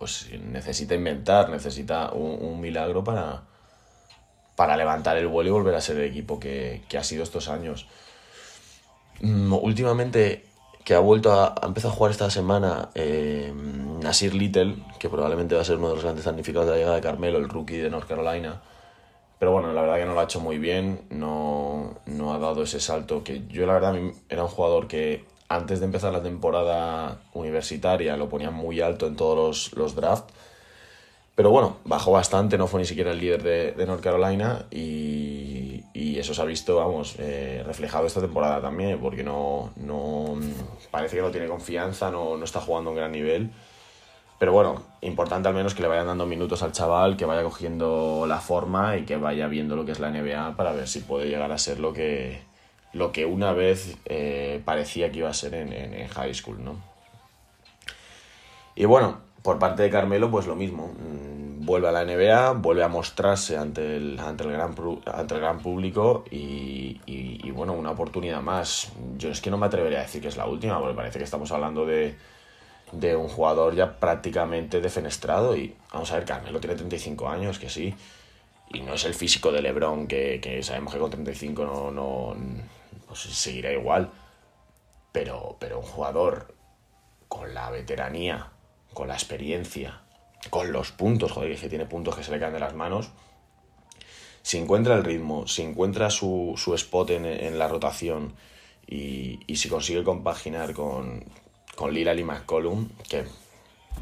pues 0.00 0.30
necesita 0.32 0.94
inventar, 0.94 1.50
necesita 1.50 2.10
un, 2.12 2.58
milagro 2.58 3.04
para, 3.04 3.42
para 4.56 4.74
levantar 4.74 5.18
el 5.18 5.26
vuelo 5.28 5.50
y 5.50 5.52
volver 5.52 5.74
a 5.74 5.82
ser 5.82 5.98
el 5.98 6.04
equipo 6.04 6.40
que, 6.40 6.82
ha 6.98 7.04
sido 7.04 7.22
estos 7.22 7.48
años. 7.48 7.86
Mm, 9.20 9.52
últimamente, 9.52 10.46
que 10.86 10.94
ha 10.94 11.00
vuelto 11.00 11.32
a, 11.32 11.54
ha 11.60 11.66
empezado 11.66 11.92
a 11.92 11.96
jugar 11.96 12.12
esta 12.12 12.30
semana 12.30 12.88
eh, 12.94 13.52
Nasir 14.02 14.32
Little, 14.32 14.76
que 14.98 15.10
probablemente 15.10 15.54
va 15.54 15.60
a 15.60 15.66
ser 15.66 15.76
uno 15.76 15.88
de 15.88 15.96
los 15.96 16.02
grandes 16.02 16.24
damnificados 16.24 16.66
de 16.68 16.72
la 16.72 16.78
llegada 16.78 16.96
de 16.96 17.02
Carmelo, 17.02 17.36
el 17.36 17.50
rookie 17.50 17.76
de 17.76 17.90
North 17.90 18.08
Carolina. 18.08 18.62
Pero 19.38 19.52
bueno, 19.52 19.74
la 19.74 19.82
verdad 19.82 19.96
que 19.98 20.06
no 20.06 20.14
lo 20.14 20.20
ha 20.20 20.24
hecho 20.24 20.40
muy 20.40 20.56
bien, 20.56 21.02
no, 21.10 21.98
no 22.06 22.32
ha 22.32 22.38
dado 22.38 22.62
ese 22.62 22.80
salto 22.80 23.22
que 23.22 23.46
yo 23.48 23.66
la 23.66 23.74
verdad 23.74 24.00
era 24.30 24.44
un 24.44 24.48
jugador 24.48 24.88
que 24.88 25.26
antes 25.50 25.80
de 25.80 25.86
empezar 25.86 26.12
la 26.12 26.22
temporada 26.22 27.18
universitaria 27.34 28.16
lo 28.16 28.28
ponían 28.28 28.54
muy 28.54 28.80
alto 28.80 29.08
en 29.08 29.16
todos 29.16 29.36
los, 29.36 29.76
los 29.76 29.94
drafts. 29.96 30.32
Pero 31.34 31.50
bueno, 31.50 31.78
bajó 31.84 32.12
bastante, 32.12 32.56
no 32.56 32.68
fue 32.68 32.80
ni 32.80 32.86
siquiera 32.86 33.10
el 33.10 33.18
líder 33.18 33.74
de, 33.76 33.86
North 33.86 34.02
Carolina 34.02 34.66
y, 34.70 35.82
y, 35.92 36.18
eso 36.18 36.34
se 36.34 36.42
ha 36.42 36.44
visto, 36.44 36.76
vamos, 36.76 37.16
eh, 37.18 37.62
reflejado 37.66 38.06
esta 38.06 38.20
temporada 38.20 38.60
también, 38.60 39.00
porque 39.00 39.24
no, 39.24 39.72
no 39.76 40.38
parece 40.90 41.16
que 41.16 41.22
no 41.22 41.30
tiene 41.30 41.48
confianza, 41.48 42.10
no, 42.10 42.36
no 42.36 42.44
está 42.44 42.60
jugando 42.60 42.90
a 42.90 42.92
un 42.92 42.98
gran 42.98 43.10
nivel. 43.10 43.50
Pero 44.38 44.52
bueno, 44.52 44.82
importante 45.00 45.48
al 45.48 45.54
menos 45.54 45.74
que 45.74 45.82
le 45.82 45.88
vayan 45.88 46.06
dando 46.06 46.26
minutos 46.26 46.62
al 46.62 46.72
chaval, 46.72 47.16
que 47.16 47.24
vaya 47.24 47.42
cogiendo 47.42 48.24
la 48.28 48.38
forma 48.38 48.98
y 48.98 49.04
que 49.04 49.16
vaya 49.16 49.48
viendo 49.48 49.74
lo 49.74 49.84
que 49.84 49.92
es 49.92 49.98
la 49.98 50.10
NBA 50.10 50.56
para 50.56 50.72
ver 50.72 50.86
si 50.88 51.00
puede 51.00 51.28
llegar 51.28 51.50
a 51.50 51.58
ser 51.58 51.80
lo 51.80 51.92
que, 51.92 52.40
lo 52.92 53.12
que 53.12 53.26
una 53.26 53.52
vez 53.52 53.96
eh, 54.06 54.60
parecía 54.64 55.12
que 55.12 55.18
iba 55.18 55.30
a 55.30 55.34
ser 55.34 55.54
en, 55.54 55.72
en, 55.72 56.08
high 56.08 56.34
school, 56.34 56.64
¿no? 56.64 56.76
Y 58.74 58.84
bueno, 58.84 59.20
por 59.42 59.58
parte 59.58 59.82
de 59.82 59.90
Carmelo, 59.90 60.30
pues 60.30 60.46
lo 60.46 60.56
mismo. 60.56 60.88
Mm, 60.88 61.64
vuelve 61.64 61.88
a 61.88 61.92
la 61.92 62.04
NBA, 62.04 62.52
vuelve 62.54 62.82
a 62.82 62.88
mostrarse 62.88 63.56
ante 63.56 63.96
el, 63.96 64.18
ante 64.18 64.44
el, 64.44 64.52
gran, 64.52 64.74
ante 65.06 65.34
el 65.34 65.40
gran 65.40 65.60
público 65.60 66.24
y, 66.30 67.00
y, 67.06 67.50
bueno, 67.52 67.74
una 67.74 67.90
oportunidad 67.90 68.40
más. 68.40 68.92
Yo 69.18 69.30
es 69.30 69.40
que 69.40 69.50
no 69.50 69.58
me 69.58 69.66
atrevería 69.66 69.98
a 70.00 70.02
decir 70.02 70.22
que 70.22 70.28
es 70.28 70.36
la 70.36 70.46
última, 70.46 70.80
porque 70.80 70.96
parece 70.96 71.18
que 71.18 71.24
estamos 71.24 71.52
hablando 71.52 71.86
de, 71.86 72.16
de 72.92 73.16
un 73.16 73.28
jugador 73.28 73.74
ya 73.74 73.98
prácticamente 73.98 74.80
defenestrado. 74.80 75.56
Y 75.56 75.74
vamos 75.92 76.10
a 76.12 76.16
ver, 76.16 76.24
Carmelo 76.24 76.60
tiene 76.60 76.76
35 76.76 77.28
años, 77.28 77.58
que 77.58 77.68
sí. 77.68 77.94
Y 78.72 78.80
no 78.80 78.94
es 78.94 79.04
el 79.04 79.14
físico 79.14 79.50
de 79.52 79.62
LeBron, 79.62 80.06
que, 80.06 80.60
sabemos 80.62 80.92
que 80.94 81.00
con 81.00 81.10
35 81.10 81.64
no, 81.64 81.90
no, 81.90 82.36
pues 83.10 83.22
seguirá 83.22 83.72
igual. 83.72 84.12
pero, 85.10 85.56
pero 85.58 85.80
un 85.80 85.84
jugador 85.84 86.54
con 87.26 87.52
la 87.54 87.68
veteranía, 87.70 88.52
con 88.94 89.08
la 89.08 89.14
experiencia, 89.14 90.02
con 90.50 90.70
los 90.70 90.92
puntos, 90.92 91.32
joder, 91.32 91.58
que 91.58 91.68
tiene 91.68 91.86
puntos 91.86 92.14
que 92.16 92.22
se 92.22 92.30
le 92.30 92.38
caen 92.38 92.52
de 92.52 92.60
las 92.60 92.74
manos, 92.74 93.10
si 94.42 94.58
encuentra 94.58 94.94
el 94.94 95.04
ritmo, 95.04 95.48
si 95.48 95.62
encuentra 95.62 96.10
su, 96.10 96.54
su 96.56 96.74
spot 96.74 97.10
en, 97.10 97.26
en, 97.26 97.58
la 97.58 97.66
rotación 97.66 98.34
y, 98.86 99.40
y, 99.46 99.56
si 99.56 99.68
consigue 99.68 100.04
compaginar 100.04 100.72
con, 100.72 101.24
con 101.74 101.92
Lillard 101.92 102.18
y 102.18 102.24
McCollum, 102.24 102.88
que 103.08 103.24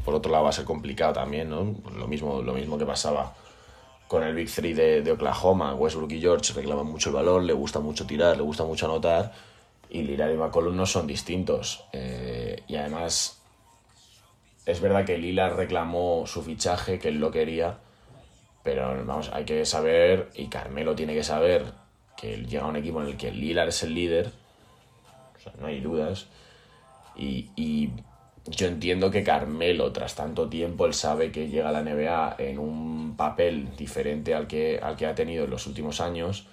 por 0.05 0.13
otro 0.13 0.31
lado 0.31 0.45
va 0.45 0.51
a 0.51 0.53
ser 0.53 0.65
complicado 0.65 1.13
también, 1.13 1.49
¿no? 1.49 1.75
Lo 1.95 2.07
mismo, 2.07 2.41
lo 2.41 2.53
mismo 2.53 2.77
que 2.77 2.85
pasaba 2.85 3.35
con 4.09 4.23
el 4.23 4.33
Big 4.33 4.51
Three 4.51 4.73
de, 4.73 5.03
de, 5.03 5.11
Oklahoma, 5.11 5.75
Westbrook 5.75 6.11
y 6.13 6.19
George 6.19 6.51
reclaman 6.53 6.87
mucho 6.87 7.09
el 7.09 7.15
valor, 7.15 7.43
le 7.43 7.53
gusta 7.53 7.79
mucho 7.79 8.07
tirar, 8.07 8.35
le 8.35 8.41
gusta 8.41 8.63
mucho 8.63 8.87
anotar, 8.87 9.31
y 9.87 10.01
Lillard 10.01 10.33
y 10.33 10.35
McCollum 10.35 10.75
no 10.75 10.87
son 10.87 11.05
distintos. 11.05 11.85
Eh, 11.93 12.63
y 12.67 12.75
además, 12.75 13.39
es 14.65 14.81
verdad 14.81 15.05
que 15.05 15.19
Lillard 15.19 15.55
reclamó 15.55 16.23
su 16.25 16.41
fichaje, 16.41 16.97
que 16.97 17.09
él 17.09 17.19
lo 17.19 17.29
quería, 17.29 17.77
pero 18.63 19.05
vamos, 19.05 19.29
hay 19.31 19.45
que 19.45 19.63
saber, 19.63 20.31
y 20.33 20.47
Carmelo 20.47 20.95
tiene 20.95 21.13
que 21.13 21.23
saber, 21.23 21.71
que 22.17 22.37
llega 22.37 22.63
a 22.63 22.67
un 22.67 22.77
equipo 22.77 23.03
en 23.03 23.09
el 23.09 23.15
que 23.15 23.31
Lillard 23.31 23.69
es 23.69 23.83
el 23.83 23.93
líder, 23.93 24.31
o 25.37 25.39
sea, 25.39 25.53
no 25.59 25.67
hay 25.67 25.81
dudas, 25.81 26.25
y 27.15 27.91
yo 28.45 28.67
entiendo 28.67 29.11
que 29.11 29.23
Carmelo, 29.23 29.91
tras 29.91 30.15
tanto 30.15 30.49
tiempo, 30.49 30.85
él 30.85 30.93
sabe 30.93 31.31
que 31.31 31.49
llega 31.49 31.69
a 31.69 31.71
la 31.71 31.83
NBA 31.83 32.35
en 32.39 32.59
un 32.59 33.15
papel 33.15 33.75
diferente 33.75 34.33
al 34.33 34.47
que, 34.47 34.79
al 34.81 34.95
que 34.95 35.05
ha 35.05 35.15
tenido 35.15 35.45
en 35.45 35.51
los 35.51 35.67
últimos 35.67 36.01
años 36.01 36.47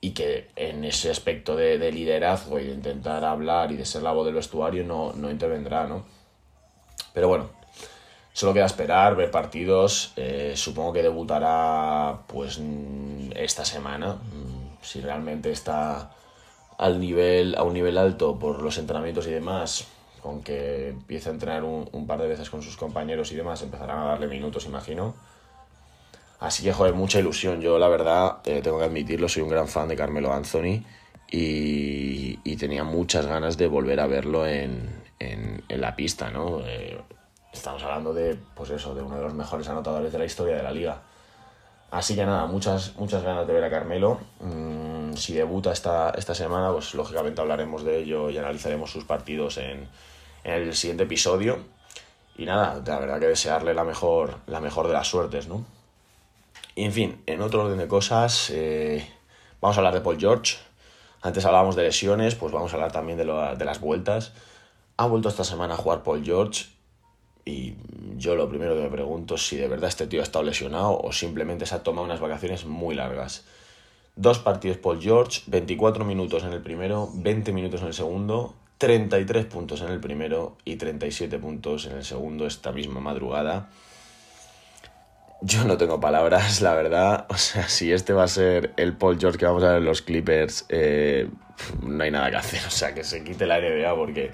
y 0.00 0.10
que 0.10 0.48
en 0.56 0.84
ese 0.84 1.10
aspecto 1.10 1.56
de, 1.56 1.78
de 1.78 1.92
liderazgo 1.92 2.58
y 2.58 2.64
de 2.64 2.74
intentar 2.74 3.24
hablar 3.24 3.72
y 3.72 3.76
de 3.76 3.84
ser 3.84 4.02
la 4.02 4.12
voz 4.12 4.26
del 4.26 4.34
vestuario 4.34 4.84
no, 4.84 5.12
no 5.12 5.30
intervendrá, 5.30 5.86
¿no? 5.86 6.04
Pero 7.14 7.28
bueno, 7.28 7.50
solo 8.32 8.54
queda 8.54 8.66
esperar, 8.66 9.14
ver 9.16 9.30
partidos. 9.30 10.12
Eh, 10.16 10.54
supongo 10.56 10.92
que 10.92 11.02
debutará 11.02 12.20
pues 12.26 12.60
esta 13.34 13.64
semana, 13.64 14.18
si 14.80 15.00
realmente 15.00 15.50
está 15.50 16.10
al 16.78 16.98
nivel, 16.98 17.54
a 17.56 17.62
un 17.62 17.74
nivel 17.74 17.98
alto 17.98 18.38
por 18.38 18.62
los 18.62 18.78
entrenamientos 18.78 19.26
y 19.26 19.30
demás, 19.30 19.86
con 20.22 20.42
que 20.42 20.90
empiece 20.90 21.28
a 21.28 21.32
entrenar 21.32 21.64
un, 21.64 22.06
par 22.06 22.20
de 22.20 22.28
veces 22.28 22.48
con 22.48 22.62
sus 22.62 22.76
compañeros 22.76 23.32
y 23.32 23.34
demás, 23.34 23.60
empezarán 23.62 23.98
a 23.98 24.04
darle 24.04 24.28
minutos, 24.28 24.64
imagino. 24.66 25.14
Así 26.38 26.62
que, 26.62 26.72
joder, 26.72 26.94
mucha 26.94 27.18
ilusión. 27.18 27.60
Yo, 27.60 27.78
la 27.78 27.88
verdad, 27.88 28.38
eh, 28.44 28.60
tengo 28.62 28.78
que 28.78 28.84
admitirlo, 28.84 29.28
soy 29.28 29.42
un 29.42 29.48
gran 29.48 29.66
fan 29.66 29.88
de 29.88 29.96
Carmelo 29.96 30.32
Anthony 30.32 30.84
y, 31.28 32.38
y 32.44 32.56
tenía 32.56 32.84
muchas 32.84 33.26
ganas 33.26 33.56
de 33.56 33.66
volver 33.66 33.98
a 33.98 34.06
verlo 34.06 34.46
en, 34.46 35.02
en, 35.18 35.64
en 35.68 35.80
la 35.80 35.96
pista, 35.96 36.30
¿no? 36.30 36.60
Eh, 36.66 37.00
estamos 37.52 37.82
hablando 37.82 38.14
de, 38.14 38.36
pues 38.54 38.70
eso, 38.70 38.94
de 38.94 39.02
uno 39.02 39.16
de 39.16 39.22
los 39.22 39.34
mejores 39.34 39.68
anotadores 39.68 40.12
de 40.12 40.18
la 40.20 40.24
historia 40.24 40.56
de 40.56 40.62
la 40.62 40.70
liga. 40.70 41.02
Así 41.90 42.14
que 42.14 42.24
nada, 42.24 42.46
muchas, 42.46 42.94
muchas 42.96 43.24
ganas 43.24 43.46
de 43.46 43.52
ver 43.52 43.64
a 43.64 43.70
Carmelo. 43.70 44.20
Mm, 44.40 45.14
si 45.14 45.34
debuta 45.34 45.72
esta, 45.72 46.10
esta 46.10 46.34
semana, 46.34 46.70
pues 46.72 46.94
lógicamente 46.94 47.40
hablaremos 47.40 47.84
de 47.84 47.98
ello 47.98 48.30
y 48.30 48.38
analizaremos 48.38 48.90
sus 48.90 49.04
partidos 49.04 49.58
en, 49.58 49.88
en 50.44 50.54
el 50.54 50.74
siguiente 50.74 51.04
episodio. 51.04 51.58
Y 52.36 52.44
nada, 52.44 52.82
la 52.84 52.98
verdad 52.98 53.20
que 53.20 53.26
desearle 53.26 53.74
la 53.74 53.84
mejor, 53.84 54.38
la 54.46 54.60
mejor 54.60 54.86
de 54.88 54.94
las 54.94 55.06
suertes, 55.06 55.48
¿no? 55.48 55.64
Y 56.74 56.84
en 56.84 56.92
fin, 56.92 57.22
en 57.26 57.42
otro 57.42 57.64
orden 57.64 57.78
de 57.78 57.88
cosas, 57.88 58.50
eh, 58.50 59.06
vamos 59.60 59.76
a 59.76 59.80
hablar 59.80 59.94
de 59.94 60.00
Paul 60.00 60.18
George. 60.18 60.56
Antes 61.20 61.44
hablábamos 61.44 61.76
de 61.76 61.82
lesiones, 61.82 62.34
pues 62.34 62.52
vamos 62.52 62.72
a 62.72 62.76
hablar 62.76 62.92
también 62.92 63.18
de, 63.18 63.24
lo, 63.24 63.54
de 63.54 63.64
las 63.64 63.80
vueltas. 63.80 64.32
Ha 64.96 65.06
vuelto 65.06 65.28
esta 65.28 65.44
semana 65.44 65.74
a 65.74 65.76
jugar 65.76 66.02
Paul 66.02 66.24
George 66.24 66.66
y 67.44 67.74
yo 68.16 68.34
lo 68.36 68.48
primero 68.48 68.74
que 68.74 68.82
me 68.82 68.88
pregunto 68.88 69.34
es 69.34 69.46
si 69.46 69.56
de 69.56 69.68
verdad 69.68 69.88
este 69.88 70.06
tío 70.06 70.20
ha 70.20 70.22
estado 70.22 70.44
lesionado 70.44 70.98
o 70.98 71.12
simplemente 71.12 71.66
se 71.66 71.74
ha 71.74 71.82
tomado 71.82 72.04
unas 72.04 72.20
vacaciones 72.20 72.64
muy 72.64 72.94
largas. 72.94 73.44
Dos 74.16 74.38
partidos 74.38 74.76
Paul 74.78 75.00
George, 75.00 75.42
24 75.46 76.04
minutos 76.04 76.44
en 76.44 76.52
el 76.52 76.62
primero, 76.62 77.08
20 77.14 77.52
minutos 77.52 77.80
en 77.80 77.88
el 77.88 77.94
segundo, 77.94 78.54
33 78.82 79.44
puntos 79.44 79.80
en 79.82 79.92
el 79.92 80.00
primero 80.00 80.58
y 80.64 80.74
37 80.74 81.38
puntos 81.38 81.86
en 81.86 81.98
el 81.98 82.04
segundo 82.04 82.48
esta 82.48 82.72
misma 82.72 82.98
madrugada. 82.98 83.68
Yo 85.40 85.62
no 85.62 85.76
tengo 85.76 86.00
palabras, 86.00 86.60
la 86.62 86.74
verdad. 86.74 87.26
O 87.28 87.36
sea, 87.36 87.68
si 87.68 87.92
este 87.92 88.12
va 88.12 88.24
a 88.24 88.28
ser 88.28 88.72
el 88.76 88.96
Paul 88.96 89.20
George 89.20 89.38
que 89.38 89.46
vamos 89.46 89.62
a 89.62 89.68
ver 89.68 89.76
en 89.76 89.84
los 89.84 90.02
Clippers, 90.02 90.66
eh, 90.68 91.28
no 91.80 92.02
hay 92.02 92.10
nada 92.10 92.28
que 92.32 92.36
hacer. 92.38 92.60
O 92.66 92.70
sea, 92.70 92.92
que 92.92 93.04
se 93.04 93.22
quite 93.22 93.46
la 93.46 93.60
NBA 93.60 93.94
porque 93.94 94.32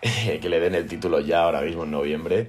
que 0.00 0.48
le 0.48 0.60
den 0.60 0.74
el 0.76 0.88
título 0.88 1.20
ya 1.20 1.42
ahora 1.42 1.60
mismo 1.60 1.84
en 1.84 1.90
noviembre. 1.90 2.48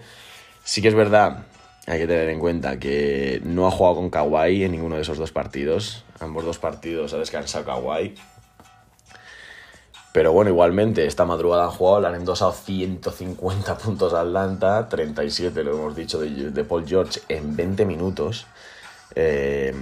Sí 0.63 0.81
que 0.81 0.87
es 0.87 0.95
verdad, 0.95 1.47
hay 1.85 1.99
que 1.99 2.07
tener 2.07 2.29
en 2.29 2.39
cuenta 2.39 2.79
que 2.79 3.41
no 3.43 3.67
ha 3.67 3.71
jugado 3.71 3.97
con 3.97 4.09
Kawhi 4.09 4.63
en 4.63 4.71
ninguno 4.71 4.95
de 4.95 5.01
esos 5.01 5.17
dos 5.17 5.33
partidos. 5.33 6.05
Ambos 6.21 6.45
dos 6.45 6.59
partidos 6.59 7.13
ha 7.13 7.17
descansado 7.17 7.65
Kawhi. 7.65 8.15
Pero 10.15 10.31
bueno, 10.31 10.49
igualmente, 10.49 11.05
esta 11.05 11.25
madrugada 11.25 11.65
han 11.65 11.71
jugado, 11.71 11.99
le 11.99 12.07
han 12.07 12.15
endosado 12.15 12.53
150 12.53 13.77
puntos 13.77 14.13
a 14.13 14.21
Atlanta, 14.21 14.87
37, 14.87 15.61
lo 15.61 15.73
hemos 15.73 15.93
dicho, 15.93 16.21
de, 16.21 16.63
Paul 16.63 16.87
George 16.87 17.19
en 17.27 17.53
20 17.53 17.85
minutos. 17.85 18.47
Eh, 19.13 19.75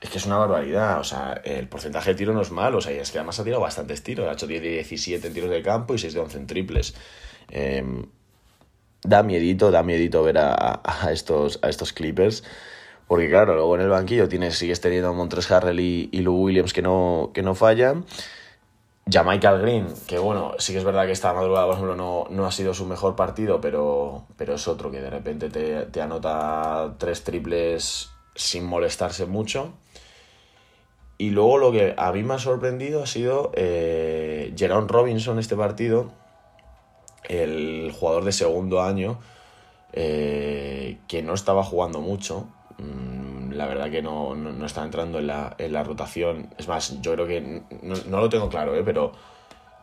es 0.00 0.08
que 0.08 0.16
es 0.16 0.24
una 0.24 0.38
barbaridad, 0.38 1.00
o 1.00 1.04
sea, 1.04 1.38
el 1.44 1.68
porcentaje 1.68 2.12
de 2.12 2.16
tiro 2.16 2.32
no 2.32 2.40
es 2.40 2.50
malo, 2.50 2.78
o 2.78 2.80
sea, 2.80 2.92
es 2.92 3.10
que 3.10 3.18
además 3.18 3.38
ha 3.38 3.44
tirado 3.44 3.60
bastantes 3.60 4.02
tiros, 4.02 4.26
ha 4.26 4.32
hecho 4.32 4.46
10 4.46 4.62
de 4.62 4.70
17 4.70 5.26
en 5.26 5.34
tiros 5.34 5.50
de 5.50 5.60
campo 5.60 5.92
y 5.92 5.98
6 5.98 6.14
de 6.14 6.20
11 6.20 6.38
en 6.38 6.46
triples. 6.46 6.94
Eh, 7.50 7.84
da 9.02 9.22
miedito, 9.22 9.70
da 9.70 9.82
miedito 9.82 10.22
ver 10.22 10.38
a, 10.38 10.80
a, 10.82 11.12
estos, 11.12 11.58
a 11.60 11.68
estos 11.68 11.92
Clippers, 11.92 12.42
porque 13.06 13.28
claro, 13.28 13.54
luego 13.54 13.74
en 13.74 13.82
el 13.82 13.90
banquillo 13.90 14.30
tienes, 14.30 14.56
sigues 14.56 14.80
teniendo 14.80 15.10
a 15.10 15.12
Montres 15.12 15.50
Harrell 15.50 15.78
y, 15.78 16.08
y 16.10 16.22
Lou 16.22 16.42
Williams 16.42 16.72
que 16.72 16.80
no, 16.80 17.32
que 17.34 17.42
no 17.42 17.54
fallan. 17.54 18.06
Michael 19.24 19.60
Green, 19.60 19.86
que 20.06 20.18
bueno, 20.18 20.54
sí 20.58 20.72
que 20.72 20.78
es 20.78 20.84
verdad 20.84 21.06
que 21.06 21.12
esta 21.12 21.32
madrugada, 21.32 21.66
por 21.66 21.74
ejemplo, 21.74 21.96
no, 21.96 22.26
no 22.30 22.46
ha 22.46 22.52
sido 22.52 22.74
su 22.74 22.86
mejor 22.86 23.16
partido, 23.16 23.60
pero, 23.60 24.24
pero 24.36 24.54
es 24.54 24.68
otro 24.68 24.90
que 24.90 25.00
de 25.00 25.10
repente 25.10 25.50
te, 25.50 25.86
te 25.86 26.00
anota 26.00 26.94
tres 26.98 27.24
triples 27.24 28.10
sin 28.34 28.64
molestarse 28.64 29.26
mucho. 29.26 29.72
Y 31.18 31.30
luego 31.30 31.58
lo 31.58 31.72
que 31.72 31.94
a 31.98 32.12
mí 32.12 32.22
me 32.22 32.34
ha 32.34 32.38
sorprendido 32.38 33.02
ha 33.02 33.06
sido 33.06 33.50
eh, 33.54 34.54
Jerome 34.56 34.88
Robinson 34.88 35.38
este 35.38 35.54
partido, 35.54 36.12
el 37.28 37.92
jugador 37.92 38.24
de 38.24 38.32
segundo 38.32 38.80
año, 38.80 39.18
eh, 39.92 40.98
que 41.08 41.22
no 41.22 41.34
estaba 41.34 41.62
jugando 41.62 42.00
mucho. 42.00 42.46
Mm, 42.78 43.09
la 43.52 43.66
verdad 43.66 43.90
que 43.90 44.02
no, 44.02 44.34
no, 44.34 44.66
está 44.66 44.84
entrando 44.84 45.18
en 45.18 45.26
la, 45.26 45.54
en 45.58 45.72
la, 45.72 45.82
rotación. 45.82 46.48
Es 46.58 46.68
más, 46.68 47.00
yo 47.00 47.14
creo 47.14 47.26
que 47.26 47.62
no, 47.82 47.94
no 48.06 48.20
lo 48.20 48.28
tengo 48.28 48.48
claro, 48.48 48.74
¿eh? 48.74 48.82
pero 48.84 49.12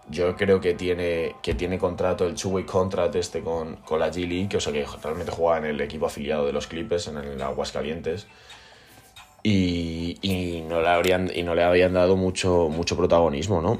yo 0.09 0.35
creo 0.35 0.59
que 0.61 0.73
tiene, 0.73 1.35
que 1.41 1.53
tiene 1.53 1.77
contrato, 1.77 2.25
el 2.25 2.35
two-way 2.35 2.63
contract 2.63 3.15
este 3.15 3.41
con, 3.41 3.77
con 3.77 3.99
la 3.99 4.09
G 4.09 4.27
League, 4.27 4.49
que, 4.49 4.57
o 4.57 4.61
sea, 4.61 4.71
que 4.71 4.85
realmente 5.03 5.31
juega 5.31 5.57
en 5.57 5.65
el 5.65 5.81
equipo 5.81 6.05
afiliado 6.05 6.45
de 6.45 6.53
los 6.53 6.67
Clippers, 6.67 7.07
en 7.07 7.17
el 7.17 7.41
Aguascalientes. 7.41 8.27
Y, 9.43 10.17
y, 10.21 10.61
no 10.61 10.81
le 10.81 10.89
habrían, 10.89 11.31
y 11.33 11.43
no 11.43 11.55
le 11.55 11.63
habían 11.63 11.93
dado 11.93 12.15
mucho, 12.15 12.69
mucho 12.69 12.97
protagonismo, 12.97 13.61
¿no? 13.61 13.79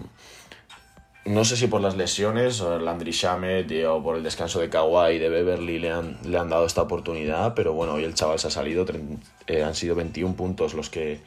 No 1.27 1.43
sé 1.43 1.57
si 1.57 1.67
por 1.67 1.81
las 1.81 1.97
lesiones, 1.97 2.61
Landry 2.61 3.11
Shamet 3.11 3.69
o 3.85 4.01
por 4.01 4.15
el 4.15 4.23
descanso 4.23 4.61
de 4.61 4.69
Kawhi 4.69 5.15
y 5.15 5.19
de 5.19 5.27
Beverly 5.27 5.77
le 5.77 5.91
han, 5.91 6.17
le 6.23 6.37
han 6.37 6.49
dado 6.49 6.65
esta 6.65 6.83
oportunidad, 6.83 7.53
pero 7.53 7.73
bueno, 7.73 7.95
hoy 7.95 8.05
el 8.05 8.13
chaval 8.13 8.39
se 8.39 8.47
ha 8.47 8.49
salido, 8.49 8.85
eh, 9.45 9.61
han 9.61 9.75
sido 9.75 9.93
21 9.95 10.35
puntos 10.35 10.73
los 10.73 10.89
que, 10.89 11.19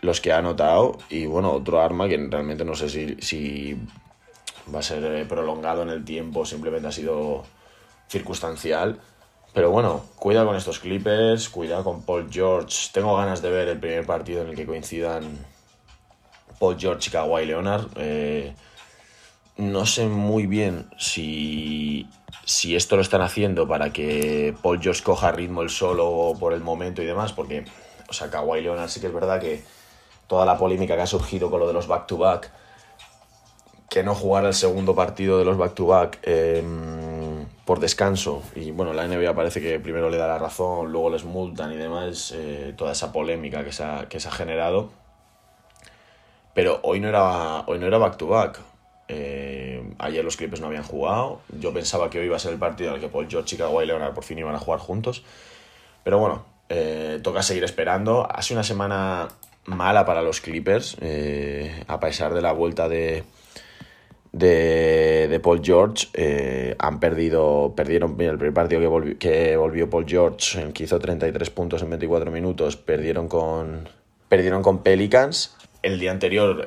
los 0.00 0.22
que 0.22 0.32
ha 0.32 0.38
anotado 0.38 0.96
y 1.10 1.26
bueno, 1.26 1.52
otro 1.52 1.82
arma 1.82 2.08
que 2.08 2.16
realmente 2.16 2.64
no 2.64 2.74
sé 2.74 2.88
si, 2.88 3.16
si 3.20 3.76
va 4.74 4.78
a 4.78 4.82
ser 4.82 5.28
prolongado 5.28 5.82
en 5.82 5.90
el 5.90 6.06
tiempo, 6.06 6.46
simplemente 6.46 6.88
ha 6.88 6.92
sido 6.92 7.44
circunstancial. 8.08 8.98
Pero 9.52 9.70
bueno, 9.70 10.06
cuida 10.16 10.46
con 10.46 10.56
estos 10.56 10.78
Clippers, 10.78 11.50
cuida 11.50 11.82
con 11.82 12.02
Paul 12.06 12.28
George. 12.32 12.88
Tengo 12.94 13.14
ganas 13.14 13.42
de 13.42 13.50
ver 13.50 13.68
el 13.68 13.78
primer 13.78 14.06
partido 14.06 14.40
en 14.40 14.48
el 14.48 14.56
que 14.56 14.64
coincidan 14.64 15.38
Paul 16.58 16.78
George 16.78 17.10
y 17.10 17.12
Kawhi 17.12 17.44
Leonard. 17.44 17.88
Eh, 17.96 18.54
no 19.70 19.86
sé 19.86 20.06
muy 20.06 20.46
bien 20.46 20.88
si, 20.98 22.08
si 22.44 22.76
esto 22.76 22.96
lo 22.96 23.02
están 23.02 23.22
haciendo 23.22 23.68
para 23.68 23.92
que 23.92 24.54
Paul 24.62 24.80
George 24.80 25.02
coja 25.02 25.32
ritmo 25.32 25.62
el 25.62 25.70
solo 25.70 26.34
por 26.38 26.52
el 26.52 26.60
momento 26.60 27.02
y 27.02 27.06
demás, 27.06 27.32
porque, 27.32 27.64
o 28.08 28.12
sea, 28.12 28.30
Kawhi 28.30 28.62
Leonard 28.62 28.88
sí 28.88 29.00
que 29.00 29.06
es 29.06 29.14
verdad 29.14 29.40
que 29.40 29.62
toda 30.26 30.44
la 30.44 30.58
polémica 30.58 30.96
que 30.96 31.02
ha 31.02 31.06
surgido 31.06 31.50
con 31.50 31.60
lo 31.60 31.66
de 31.66 31.72
los 31.72 31.86
back-to-back, 31.86 32.46
-back, 32.46 32.50
que 33.88 34.02
no 34.02 34.14
jugara 34.14 34.48
el 34.48 34.54
segundo 34.54 34.94
partido 34.94 35.38
de 35.38 35.44
los 35.44 35.56
back-to-back. 35.58 36.16
-back, 36.16 36.20
eh, 36.22 36.62
por 37.64 37.80
descanso. 37.80 38.42
Y 38.54 38.70
bueno, 38.70 38.92
la 38.92 39.06
NBA 39.06 39.34
parece 39.34 39.60
que 39.60 39.78
primero 39.80 40.10
le 40.10 40.16
da 40.16 40.26
la 40.26 40.38
razón, 40.38 40.90
luego 40.92 41.10
les 41.10 41.24
multan 41.24 41.72
y 41.72 41.76
demás, 41.76 42.32
eh, 42.36 42.74
toda 42.76 42.92
esa 42.92 43.12
polémica 43.12 43.64
que 43.64 43.72
se, 43.72 43.84
ha, 43.84 44.08
que 44.08 44.20
se 44.20 44.28
ha 44.28 44.32
generado. 44.32 44.90
Pero 46.54 46.80
hoy 46.82 47.00
no 47.00 47.08
era 47.08 47.60
hoy 47.66 47.78
no 47.78 47.86
era 47.86 47.98
back 47.98 48.16
to 48.16 48.26
back. 48.26 48.60
Eh, 49.08 49.41
ayer 50.02 50.24
los 50.24 50.36
Clippers 50.36 50.60
no 50.60 50.66
habían 50.66 50.82
jugado. 50.82 51.40
Yo 51.58 51.72
pensaba 51.72 52.10
que 52.10 52.18
hoy 52.18 52.26
iba 52.26 52.36
a 52.36 52.40
ser 52.40 52.52
el 52.52 52.58
partido 52.58 52.90
en 52.90 52.96
el 52.96 53.00
que 53.00 53.08
Paul 53.08 53.28
George, 53.28 53.48
Chicago 53.48 53.82
y 53.82 53.86
Leonard 53.86 54.12
por 54.12 54.24
fin 54.24 54.38
iban 54.38 54.54
a 54.54 54.58
jugar 54.58 54.80
juntos. 54.80 55.22
Pero 56.04 56.18
bueno, 56.18 56.44
eh, 56.68 57.20
toca 57.22 57.42
seguir 57.42 57.64
esperando. 57.64 58.26
Ha 58.30 58.42
sido 58.42 58.58
una 58.58 58.64
semana 58.64 59.28
mala 59.66 60.04
para 60.04 60.22
los 60.22 60.40
Clippers, 60.40 60.96
eh, 61.00 61.84
a 61.86 62.00
pesar 62.00 62.34
de 62.34 62.42
la 62.42 62.52
vuelta 62.52 62.88
de, 62.88 63.22
de, 64.32 65.40
Paul 65.42 65.60
George. 65.62 66.08
Eh, 66.14 66.74
han 66.78 66.98
perdido, 66.98 67.72
perdieron 67.76 68.20
el 68.20 68.36
primer 68.36 68.54
partido 68.54 68.80
que 68.80 68.86
volvió, 68.88 69.18
que 69.18 69.56
volvió 69.56 69.88
Paul 69.88 70.06
George, 70.06 70.60
en 70.60 70.72
que 70.72 70.84
hizo 70.84 70.98
33 70.98 71.50
puntos 71.50 71.82
en 71.82 71.90
24 71.90 72.30
minutos, 72.32 72.76
perdieron 72.76 73.28
con, 73.28 73.88
perdieron 74.28 74.62
con 74.62 74.82
Pelicans. 74.82 75.56
El 75.82 75.98
día 75.98 76.10
anterior, 76.10 76.64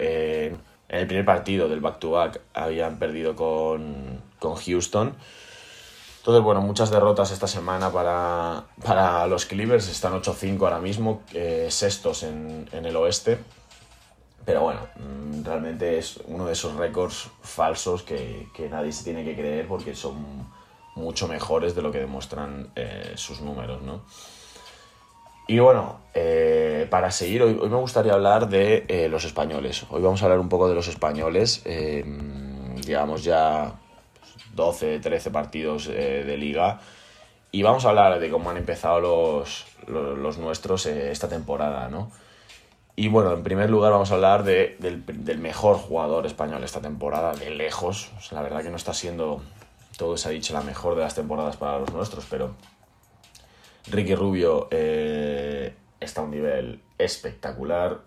en 0.89 0.99
el 0.99 1.07
primer 1.07 1.25
partido 1.25 1.67
del 1.67 1.79
back-to-back, 1.79 2.41
habían 2.53 2.99
perdido 2.99 3.35
con, 3.35 4.21
con 4.39 4.55
Houston. 4.55 5.15
Entonces, 6.19 6.43
bueno, 6.43 6.61
muchas 6.61 6.89
derrotas 6.89 7.31
esta 7.31 7.45
semana 7.45 7.91
para, 7.91 8.63
para 8.83 9.27
los 9.27 9.45
Clippers. 9.45 9.87
Están 9.89 10.13
8-5 10.13 10.59
ahora 10.61 10.79
mismo, 10.79 11.21
eh, 11.33 11.67
sextos 11.69 12.23
en, 12.23 12.67
en, 12.71 12.85
el 12.85 12.95
oeste. 12.95 13.37
Pero 14.43 14.61
bueno, 14.61 14.87
mm, 14.95 15.43
realmente 15.43 15.99
es 15.99 16.17
uno 16.25 16.47
de 16.47 16.53
esos 16.53 16.75
récords 16.77 17.29
falsos 17.43 18.01
que, 18.01 18.49
que, 18.55 18.69
nadie 18.69 18.91
se 18.91 19.03
tiene 19.03 19.23
que 19.23 19.35
creer 19.35 19.67
porque 19.67 19.93
son 19.93 20.47
mucho 20.95 21.27
mejores 21.27 21.75
de 21.75 21.83
lo 21.83 21.91
que 21.91 21.99
demuestran 21.99 22.71
eh, 22.75 23.13
sus 23.15 23.41
números, 23.41 23.83
¿no? 23.83 24.01
Y 25.47 25.59
bueno, 25.59 25.99
eh, 26.13 26.87
para 26.89 27.11
seguir, 27.11 27.43
hoy, 27.43 27.53
me 27.53 27.77
gustaría 27.77 28.13
hablar 28.13 28.49
de 28.49 29.07
los 29.09 29.25
españoles. 29.25 29.85
Hoy 29.89 30.01
vamos 30.01 30.21
a 30.21 30.25
hablar 30.25 30.39
un 30.39 30.49
poco 30.49 30.67
de 30.67 30.75
los 30.75 30.87
españoles. 30.87 31.63
digamos 32.85 33.23
ya 33.23 33.75
12, 34.55 34.99
13 34.99 35.31
partidos 35.31 35.87
eh, 35.87 36.23
de 36.25 36.37
liga. 36.37 36.79
Y 37.51 37.63
vamos 37.63 37.85
a 37.85 37.89
hablar 37.89 38.19
de 38.19 38.29
cómo 38.29 38.49
han 38.49 38.57
empezado 38.57 38.99
los, 38.99 40.37
nuestros 40.37 40.85
eh, 40.87 41.11
esta 41.11 41.29
temporada, 41.29 41.87
¿no? 41.89 42.11
Y 42.97 43.09
bueno, 43.09 43.33
en 43.33 43.43
primer 43.43 43.69
lugar 43.69 43.91
vamos 43.91 44.11
a 44.11 44.15
hablar 44.15 44.43
de, 44.43 44.77
del, 44.79 45.37
mejor 45.37 45.77
jugador 45.77 46.25
español 46.25 46.63
esta 46.63 46.81
temporada, 46.81 47.33
de 47.33 47.49
lejos. 47.49 48.09
la 48.31 48.41
verdad 48.41 48.63
que 48.63 48.69
no 48.69 48.77
está 48.77 48.93
siendo, 48.93 49.41
todo 49.97 50.15
se 50.15 50.29
ha 50.29 50.31
dicho, 50.31 50.53
la 50.53 50.61
mejor 50.61 50.95
de 50.95 51.01
las 51.01 51.13
temporadas 51.13 51.57
para 51.57 51.79
los 51.79 51.93
nuestros, 51.93 52.25
pero 52.29 52.55
Ricky 53.87 54.15
Rubio 54.15 54.67
eh, 54.71 55.73
está 55.99 56.21
a 56.21 56.23
un 56.23 56.31
nivel 56.31 56.81
espectacular. 56.97 58.01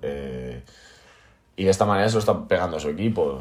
y 1.56 1.64
de 1.64 1.70
esta 1.70 1.84
manera 1.84 2.08
se 2.08 2.14
lo 2.14 2.20
está 2.20 2.46
pegando 2.46 2.76
a 2.76 2.80
su 2.80 2.88
equipo 2.88 3.40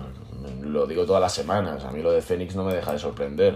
lo 0.62 0.86
digo 0.88 1.06
todas 1.06 1.22
las 1.22 1.34
semanas, 1.34 1.84
a 1.84 1.92
mí 1.92 2.02
lo 2.02 2.12
de 2.12 2.22
Fénix 2.22 2.56
no 2.56 2.64
me 2.64 2.74
deja 2.74 2.94
de 2.94 3.00
sorprender. 3.00 3.56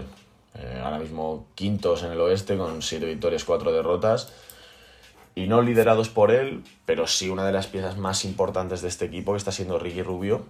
Eh, 0.54 0.80
ahora 0.84 0.98
mismo 0.98 1.46
quintos 1.54 2.02
en 2.02 2.12
el 2.12 2.20
oeste 2.20 2.56
con 2.56 2.82
7 2.82 3.06
victorias, 3.06 3.44
4 3.44 3.72
derrotas. 3.72 4.32
Y 5.34 5.46
no 5.46 5.62
liderados 5.62 6.10
por 6.10 6.30
él, 6.30 6.62
pero 6.84 7.06
sí 7.06 7.30
una 7.30 7.46
de 7.46 7.52
las 7.52 7.66
piezas 7.66 7.96
más 7.96 8.24
importantes 8.26 8.82
de 8.82 8.88
este 8.88 9.06
equipo 9.06 9.32
que 9.32 9.38
está 9.38 9.50
siendo 9.50 9.78
Ricky 9.78 10.02
Rubio, 10.02 10.42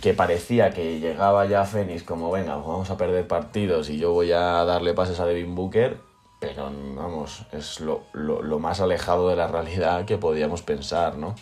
que 0.00 0.14
parecía 0.14 0.70
que 0.70 1.00
llegaba 1.00 1.46
ya 1.46 1.62
a 1.62 1.64
Fénix 1.64 2.04
como, 2.04 2.30
venga, 2.30 2.54
vamos 2.54 2.90
a 2.90 2.96
perder 2.96 3.26
partidos 3.26 3.90
y 3.90 3.98
yo 3.98 4.12
voy 4.12 4.30
a 4.30 4.64
darle 4.64 4.94
pases 4.94 5.18
a 5.18 5.26
Devin 5.26 5.56
Booker, 5.56 5.96
pero 6.42 6.72
vamos, 6.96 7.44
es 7.52 7.78
lo, 7.78 8.02
lo, 8.12 8.42
lo 8.42 8.58
más 8.58 8.80
alejado 8.80 9.28
de 9.28 9.36
la 9.36 9.46
realidad 9.46 10.04
que 10.06 10.18
podíamos 10.18 10.60
pensar, 10.60 11.16
¿no? 11.16 11.36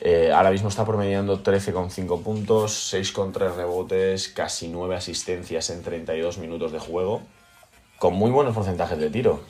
Eh, 0.00 0.32
ahora 0.32 0.50
mismo 0.50 0.70
está 0.70 0.86
promediando 0.86 1.42
13,5 1.42 2.22
puntos, 2.22 2.94
6,3 2.94 3.54
rebotes, 3.54 4.30
casi 4.30 4.68
9 4.68 4.96
asistencias 4.96 5.68
en 5.68 5.82
32 5.82 6.38
minutos 6.38 6.72
de 6.72 6.78
juego, 6.78 7.20
con 7.98 8.14
muy 8.14 8.30
buenos 8.30 8.54
porcentajes 8.54 8.98
de 8.98 9.10
tiro. 9.10 9.40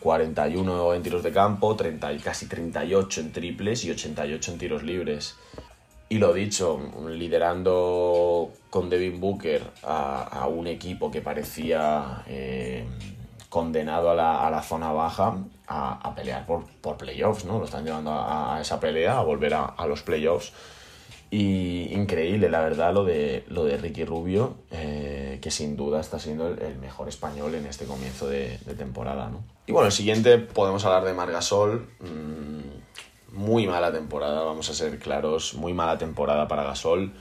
41 0.00 0.88
mm, 0.90 0.94
en 0.94 1.02
tiros 1.04 1.22
de 1.22 1.30
campo, 1.30 1.76
30, 1.76 2.16
casi 2.24 2.46
38 2.46 3.20
en 3.20 3.32
triples 3.32 3.84
y 3.84 3.92
88 3.92 4.50
en 4.50 4.58
tiros 4.58 4.82
libres. 4.82 5.36
Y 6.08 6.18
lo 6.18 6.32
dicho, 6.32 6.80
liderando 7.08 8.50
con 8.68 8.90
Devin 8.90 9.20
Booker 9.20 9.62
a, 9.84 10.48
un 10.48 10.66
equipo 10.66 11.08
que 11.12 11.20
parecía 11.20 12.24
eh, 12.26 12.84
condenado 13.50 14.10
a 14.10 14.14
la, 14.14 14.46
a 14.46 14.50
la 14.50 14.62
zona 14.62 14.92
baja 14.92 15.34
a, 15.66 16.08
a 16.08 16.14
pelear 16.14 16.46
por, 16.46 16.64
por, 16.80 16.96
playoffs, 16.96 17.44
¿no? 17.44 17.58
Lo 17.58 17.64
están 17.66 17.84
llevando 17.84 18.12
a, 18.12 18.58
esa 18.60 18.80
pelea, 18.80 19.18
a 19.18 19.22
volver 19.22 19.52
a, 19.54 19.86
los 19.86 20.02
playoffs. 20.02 20.52
Y 21.32 21.92
increíble, 21.92 22.48
la 22.48 22.60
verdad, 22.60 22.94
lo 22.94 23.04
de, 23.04 23.44
lo 23.48 23.64
de 23.64 23.76
Ricky 23.76 24.04
Rubio, 24.04 24.54
eh, 24.70 25.38
que 25.42 25.50
sin 25.50 25.76
duda 25.76 26.00
está 26.00 26.18
siendo 26.18 26.48
el, 26.48 26.78
mejor 26.78 27.08
español 27.08 27.54
en 27.54 27.66
este 27.66 27.84
comienzo 27.84 28.28
de, 28.28 28.58
de, 28.64 28.74
temporada, 28.74 29.28
¿no? 29.28 29.42
Y 29.66 29.72
bueno, 29.72 29.86
el 29.86 29.92
siguiente 29.92 30.38
podemos 30.38 30.84
hablar 30.84 31.04
de 31.04 31.12
Margasol. 31.12 31.88
Mm, 32.00 33.36
muy 33.36 33.66
mala 33.66 33.92
temporada, 33.92 34.42
vamos 34.42 34.70
a 34.70 34.74
ser 34.74 34.98
claros, 34.98 35.54
muy 35.54 35.72
mala 35.72 35.98
temporada 35.98 36.48
para 36.48 36.64
Gasol. 36.64 37.12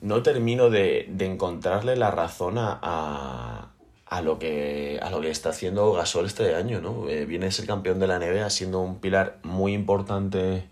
No 0.00 0.22
termino 0.22 0.70
de, 0.70 1.06
de 1.08 1.26
encontrarle 1.26 1.94
la 1.96 2.10
razón 2.10 2.56
a, 2.58 3.70
a 4.10 4.22
lo 4.22 4.40
que, 4.40 4.98
a 5.00 5.08
lo 5.08 5.20
que 5.20 5.30
está 5.30 5.50
haciendo 5.50 5.92
Gasol 5.92 6.26
este 6.26 6.56
año, 6.56 6.80
¿no? 6.80 7.08
Eh, 7.08 7.26
viene 7.26 7.46
a 7.46 7.50
ser 7.52 7.66
campeón 7.66 8.00
de 8.00 8.08
la 8.08 8.18
NBA 8.18 8.50
siendo 8.50 8.80
un 8.80 8.98
pilar 8.98 9.38
muy 9.44 9.72
importante 9.72 10.64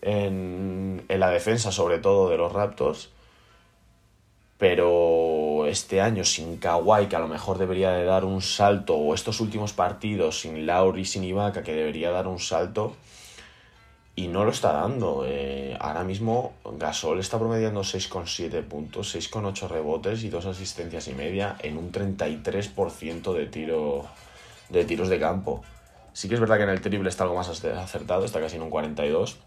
en, 0.00 1.04
en 1.06 1.20
la 1.20 1.28
defensa, 1.28 1.70
sobre 1.72 1.98
todo 1.98 2.30
de 2.30 2.38
los 2.38 2.52
Raptors. 2.52 3.10
Pero 4.56 5.66
este 5.66 6.00
año 6.00 6.24
sin 6.24 6.56
Kawhi, 6.56 7.06
que 7.06 7.16
a 7.16 7.18
lo 7.18 7.28
mejor 7.28 7.58
debería 7.58 7.90
de 7.90 8.04
dar 8.04 8.24
un 8.24 8.40
salto, 8.40 8.96
o 8.96 9.12
estos 9.12 9.40
últimos 9.40 9.74
partidos 9.74 10.40
sin 10.40 10.64
Lauri, 10.64 11.04
sin 11.04 11.22
Ibaka, 11.22 11.62
que 11.62 11.74
debería 11.74 12.10
dar 12.12 12.26
un 12.26 12.38
salto, 12.38 12.96
y 14.16 14.28
no 14.28 14.44
lo 14.44 14.50
está 14.50 14.72
dando. 14.72 15.24
Eh, 15.26 15.76
ahora 15.80 16.04
mismo 16.04 16.52
Gasol 16.64 17.20
está 17.20 17.38
promediando 17.38 17.80
6,7 17.80 18.62
puntos, 18.62 19.14
6,8 19.14 19.68
rebotes 19.68 20.22
y 20.22 20.28
2 20.28 20.46
asistencias 20.46 21.08
y 21.08 21.14
media 21.14 21.56
en 21.60 21.76
un 21.76 21.90
33% 21.90 23.32
de, 23.32 23.46
tiro, 23.46 24.06
de 24.68 24.84
tiros 24.84 25.08
de 25.08 25.18
campo. 25.18 25.62
Sí 26.12 26.28
que 26.28 26.34
es 26.34 26.40
verdad 26.40 26.58
que 26.58 26.62
en 26.62 26.68
el 26.68 26.80
triple 26.80 27.08
está 27.08 27.24
algo 27.24 27.34
más 27.34 27.48
acertado, 27.48 28.24
está 28.24 28.40
casi 28.40 28.56
en 28.56 28.62
un 28.62 28.70
42. 28.70 29.38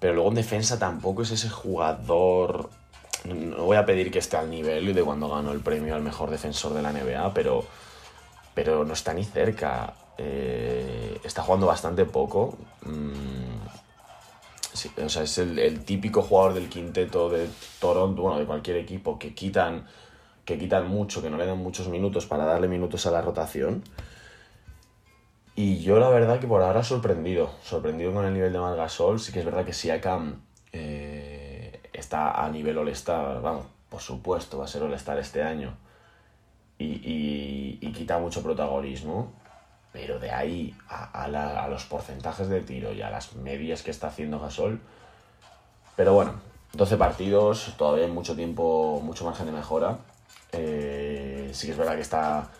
Pero 0.00 0.14
luego 0.14 0.28
en 0.30 0.36
defensa 0.36 0.78
tampoco 0.78 1.22
es 1.22 1.30
ese 1.30 1.50
jugador... 1.50 2.70
No 3.24 3.64
voy 3.64 3.76
a 3.76 3.84
pedir 3.84 4.12
que 4.12 4.20
esté 4.20 4.36
al 4.36 4.50
nivel 4.50 4.94
de 4.94 5.02
cuando 5.02 5.28
ganó 5.28 5.50
el 5.50 5.60
premio 5.60 5.96
al 5.96 6.02
mejor 6.02 6.30
defensor 6.30 6.74
de 6.74 6.82
la 6.82 6.92
NBA, 6.92 7.34
pero, 7.34 7.64
pero 8.56 8.86
no 8.86 8.94
está 8.94 9.12
ni 9.12 9.22
cerca. 9.22 9.92
Eh, 10.16 11.20
está 11.22 11.42
jugando 11.42 11.66
bastante 11.66 12.06
poco. 12.06 12.56
Mm, 12.86 13.66
o 15.04 15.08
sea, 15.10 15.22
es 15.22 15.36
el, 15.36 15.84
típico 15.84 16.22
jugador 16.22 16.54
del 16.54 16.70
quinteto 16.70 17.28
de 17.28 17.50
Toronto, 17.78 18.22
bueno, 18.22 18.38
de 18.38 18.46
cualquier 18.46 18.78
equipo, 18.78 19.18
que 19.18 19.34
quitan, 19.34 19.86
que 20.46 20.56
quitan 20.56 20.88
mucho, 20.88 21.20
que 21.20 21.28
no 21.28 21.36
le 21.36 21.44
dan 21.44 21.58
muchos 21.58 21.88
minutos 21.88 22.24
para 22.24 22.46
darle 22.46 22.66
minutos 22.66 23.04
a 23.06 23.10
la 23.10 23.20
rotación. 23.20 23.82
Y 25.54 25.80
yo 25.80 25.98
la 25.98 26.08
verdad 26.08 26.40
que 26.40 26.46
por 26.46 26.62
ahora 26.62 26.82
sorprendido, 26.82 27.50
sorprendido 27.62 28.14
con 28.14 28.24
el 28.24 28.32
nivel 28.32 28.54
de 28.54 28.58
Margasol. 28.58 29.20
Sí 29.20 29.32
que 29.32 29.40
es 29.40 29.44
verdad 29.44 29.66
que 29.66 29.74
Siakam 29.74 30.40
eh, 30.72 31.82
está 31.92 32.42
a 32.42 32.48
nivel 32.50 32.78
All-Star, 32.78 33.42
vamos, 33.42 33.66
por 33.90 34.00
supuesto, 34.00 34.56
va 34.56 34.64
a 34.64 34.68
ser 34.68 34.82
All-Star 34.82 35.18
este 35.18 35.42
año. 35.42 35.76
Y, 36.78 37.92
quita 37.92 38.18
mucho 38.18 38.42
protagonismo 38.42 39.32
pero 39.96 40.18
de 40.18 40.30
ahí 40.30 40.74
a, 40.90 41.26
los 41.70 41.86
porcentajes 41.86 42.50
de 42.50 42.60
tiro 42.60 42.92
y 42.92 43.00
a 43.00 43.08
las 43.08 43.34
medias 43.34 43.82
que 43.82 43.90
está 43.90 44.08
haciendo 44.08 44.38
Gasol. 44.38 44.78
Pero 45.96 46.12
bueno, 46.12 46.34
12 46.74 46.98
partidos, 46.98 47.74
todavía 47.78 48.04
hay 48.04 48.10
mucho 48.10 48.36
tiempo, 48.36 49.00
mucho 49.02 49.24
margen 49.24 49.46
de 49.46 49.52
mejora. 49.52 49.96
Eh, 50.52 51.48
sí 51.54 51.66
que 51.66 51.72
es 51.72 51.78
verdad 51.78 51.94
que 51.94 52.02
está, 52.02 52.50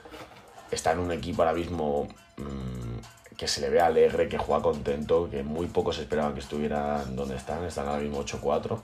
está 0.71 0.93
en 0.93 1.01
un 1.01 1.13
equipo 1.13 1.43
ahora 1.43 1.53
mismo 1.53 2.09
mm, 2.39 3.35
que 3.37 3.47
se 3.47 3.61
le 3.61 3.69
ve 3.69 3.83
alegre, 3.83 4.31
que 4.31 4.39
juega 4.39 4.63
contento, 4.63 5.29
que 5.31 5.43
muy 5.43 5.67
pocos 5.67 5.99
esperaban 5.99 6.33
que 6.33 6.41
estuvieran 6.41 7.17
donde 7.17 7.37
están. 7.37 7.63
Están 7.65 7.87
ahora 7.87 8.01
mismo 8.01 8.25
8-4, 8.25 8.81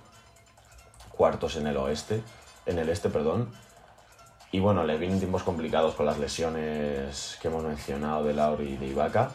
cuartos 1.09 1.57
en 1.57 1.69
el 1.69 1.79
oeste, 1.79 2.23
en 2.67 2.79
el 2.79 2.91
este, 2.91 3.09
perdón. 3.09 3.51
Y 4.53 4.61
bueno, 4.61 4.85
le 4.85 4.99
vienen 4.99 5.19
tiempos 5.19 5.43
complicados 5.43 5.95
con 5.95 6.05
las 6.05 6.19
lesiones 6.19 7.39
que 7.41 7.49
hemos 7.49 7.65
mencionado 7.65 8.23
de 8.23 8.35
Lauri 8.35 8.75
y 8.75 8.77
de 8.77 8.87
Ibaka. 8.87 9.31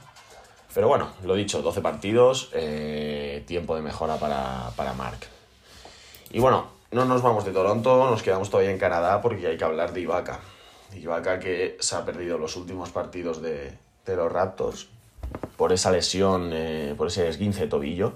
Pero 0.75 0.87
bueno, 0.87 1.09
lo 1.23 1.33
dicho, 1.33 1.63
12 1.63 1.81
partidos, 1.81 2.51
eh, 2.53 3.43
tiempo 3.47 3.75
de 3.75 3.81
mejora 3.81 4.17
para, 4.17 4.69
para 4.75 4.93
Mark. 4.93 5.17
Y 6.29 6.39
bueno, 6.39 6.67
no 6.91 7.05
nos 7.05 7.23
vamos 7.23 7.45
de 7.45 7.51
Toronto, 7.51 8.09
nos 8.09 8.21
quedamos 8.21 8.51
todavía 8.51 8.69
en 8.69 8.77
Canadá 8.77 9.19
porque 9.21 9.47
hay 9.47 9.57
que 9.57 9.63
hablar 9.63 9.91
de 9.91 10.01
Ibaka. 10.01 10.39
Ibaka 10.93 11.39
que 11.39 11.77
se 11.79 11.95
ha 11.95 12.05
perdido 12.05 12.37
los 12.37 12.55
últimos 12.55 12.91
partidos 12.91 13.41
de, 13.41 13.75
de 14.05 14.15
los 14.15 14.31
Raptors 14.31 14.87
por 15.57 15.73
esa 15.73 15.91
lesión, 15.91 16.51
eh, 16.53 16.93
por 16.95 17.07
ese 17.07 17.27
esguince 17.27 17.61
de 17.61 17.67
tobillo. 17.67 18.13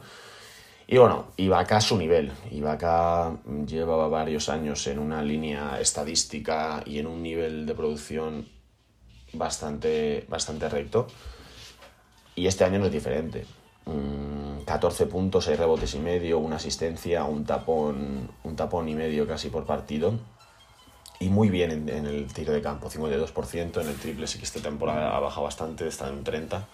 Y 0.91 0.97
bueno, 0.97 1.27
Ibaka 1.37 1.77
a 1.77 1.81
su 1.81 1.95
nivel. 1.95 2.33
Ibaka 2.51 3.37
llevaba 3.65 4.09
varios 4.09 4.49
años 4.49 4.85
en 4.87 4.99
una 4.99 5.23
línea 5.23 5.79
estadística 5.79 6.83
y 6.85 6.99
en 6.99 7.07
un 7.07 7.23
nivel 7.23 7.65
de 7.65 7.73
producción 7.73 8.49
bastante, 9.31 10.25
bastante 10.27 10.67
recto. 10.67 11.07
Y 12.35 12.45
este 12.45 12.65
año 12.65 12.77
no 12.79 12.87
es 12.87 12.91
diferente. 12.91 13.45
14 14.65 15.05
mm, 15.05 15.07
puntos, 15.07 15.45
6 15.45 15.57
rebotes 15.57 15.95
y 15.95 15.99
medio, 15.99 16.39
una 16.39 16.57
asistencia, 16.57 17.23
un 17.23 17.45
tapón, 17.45 18.29
un 18.43 18.55
tapón 18.57 18.89
y 18.89 18.93
medio 18.93 19.25
casi 19.25 19.47
por 19.47 19.65
partido. 19.65 20.19
Y 21.21 21.29
muy 21.29 21.49
bien 21.49 21.87
en, 21.87 22.05
el 22.05 22.33
tiro 22.33 22.51
de 22.51 22.61
campo, 22.61 22.89
52%. 22.89 23.79
En 23.79 23.87
el 23.87 23.95
triple 23.95 24.27
sí 24.27 24.39
que 24.39 24.43
esta 24.43 24.59
temporada 24.59 25.15
ha 25.15 25.21
bajado 25.21 25.43
bastante, 25.43 25.87
está 25.87 26.09
en 26.09 26.25
30%. 26.25 26.65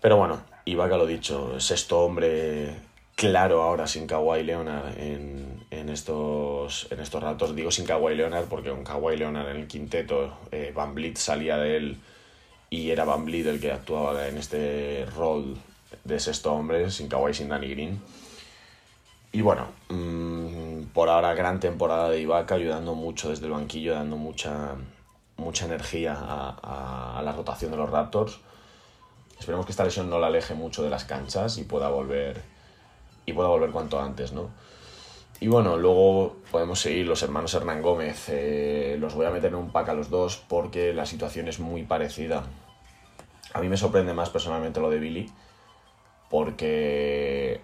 Pero 0.00 0.16
bueno, 0.16 0.40
Ibaka 0.64 0.96
lo 0.96 1.06
dicho, 1.06 1.60
sexto 1.60 2.00
hombre 2.00 2.92
claro 3.14 3.62
ahora 3.62 3.86
sin 3.86 4.06
Kawhi 4.06 4.42
Leonard 4.42 4.98
en, 4.98 5.64
en, 5.70 5.88
estos, 5.88 6.88
en 6.90 7.00
estos 7.00 7.22
ratos. 7.22 7.54
Digo 7.54 7.70
sin 7.70 7.86
Kawhi 7.86 8.14
Leonard 8.14 8.46
porque 8.46 8.70
con 8.70 8.84
Kawhi 8.84 9.16
Leonard 9.16 9.48
en 9.50 9.56
el 9.56 9.66
quinteto, 9.66 10.36
eh, 10.50 10.72
Van 10.74 10.94
Vliet 10.94 11.16
salía 11.16 11.56
de 11.56 11.76
él 11.76 12.00
y 12.70 12.90
era 12.90 13.04
Van 13.04 13.24
Vliet 13.24 13.46
el 13.46 13.60
que 13.60 13.72
actuaba 13.72 14.26
en 14.26 14.38
este 14.38 15.06
rol 15.16 15.56
de 16.02 16.18
sexto 16.18 16.52
hombre, 16.52 16.90
sin 16.90 17.08
Kawhi, 17.08 17.32
sin 17.34 17.48
Danny 17.48 17.68
Green. 17.68 18.00
Y 19.32 19.40
bueno, 19.40 19.66
mmm, 19.88 20.84
por 20.92 21.08
ahora 21.08 21.34
gran 21.34 21.58
temporada 21.58 22.08
de 22.10 22.20
Ibaka, 22.20 22.54
ayudando 22.54 22.94
mucho 22.94 23.30
desde 23.30 23.46
el 23.46 23.52
banquillo, 23.52 23.94
dando 23.94 24.16
mucha, 24.16 24.76
mucha 25.36 25.64
energía 25.64 26.16
a, 26.16 27.18
a 27.18 27.22
la 27.22 27.32
rotación 27.32 27.70
de 27.70 27.76
los 27.76 27.90
Raptors. 27.90 28.38
Esperemos 29.38 29.66
que 29.66 29.72
esta 29.72 29.84
lesión 29.84 30.08
no 30.08 30.18
la 30.18 30.28
aleje 30.28 30.54
mucho 30.54 30.82
de 30.82 30.90
las 30.90 31.04
canchas 31.04 31.58
y 31.58 31.64
pueda 31.64 31.88
volver 31.88 32.42
y 33.26 33.32
pueda 33.32 33.48
volver 33.48 33.70
cuanto 33.70 34.00
antes, 34.00 34.32
¿no? 34.32 34.50
Y 35.40 35.48
bueno, 35.48 35.76
luego 35.76 36.36
podemos 36.50 36.80
seguir 36.80 37.06
los 37.06 37.22
hermanos 37.22 37.52
Hernán 37.54 37.82
Gómez. 37.82 38.28
Eh, 38.28 38.96
los 38.98 39.14
voy 39.14 39.26
a 39.26 39.30
meter 39.30 39.50
en 39.50 39.56
un 39.56 39.70
pack 39.70 39.90
a 39.90 39.94
los 39.94 40.08
dos 40.08 40.42
porque 40.48 40.92
la 40.94 41.06
situación 41.06 41.48
es 41.48 41.58
muy 41.58 41.82
parecida. 41.82 42.44
A 43.52 43.60
mí 43.60 43.68
me 43.68 43.76
sorprende 43.76 44.14
más 44.14 44.30
personalmente 44.30 44.80
lo 44.80 44.90
de 44.90 44.98
Billy 44.98 45.30
porque 46.30 47.60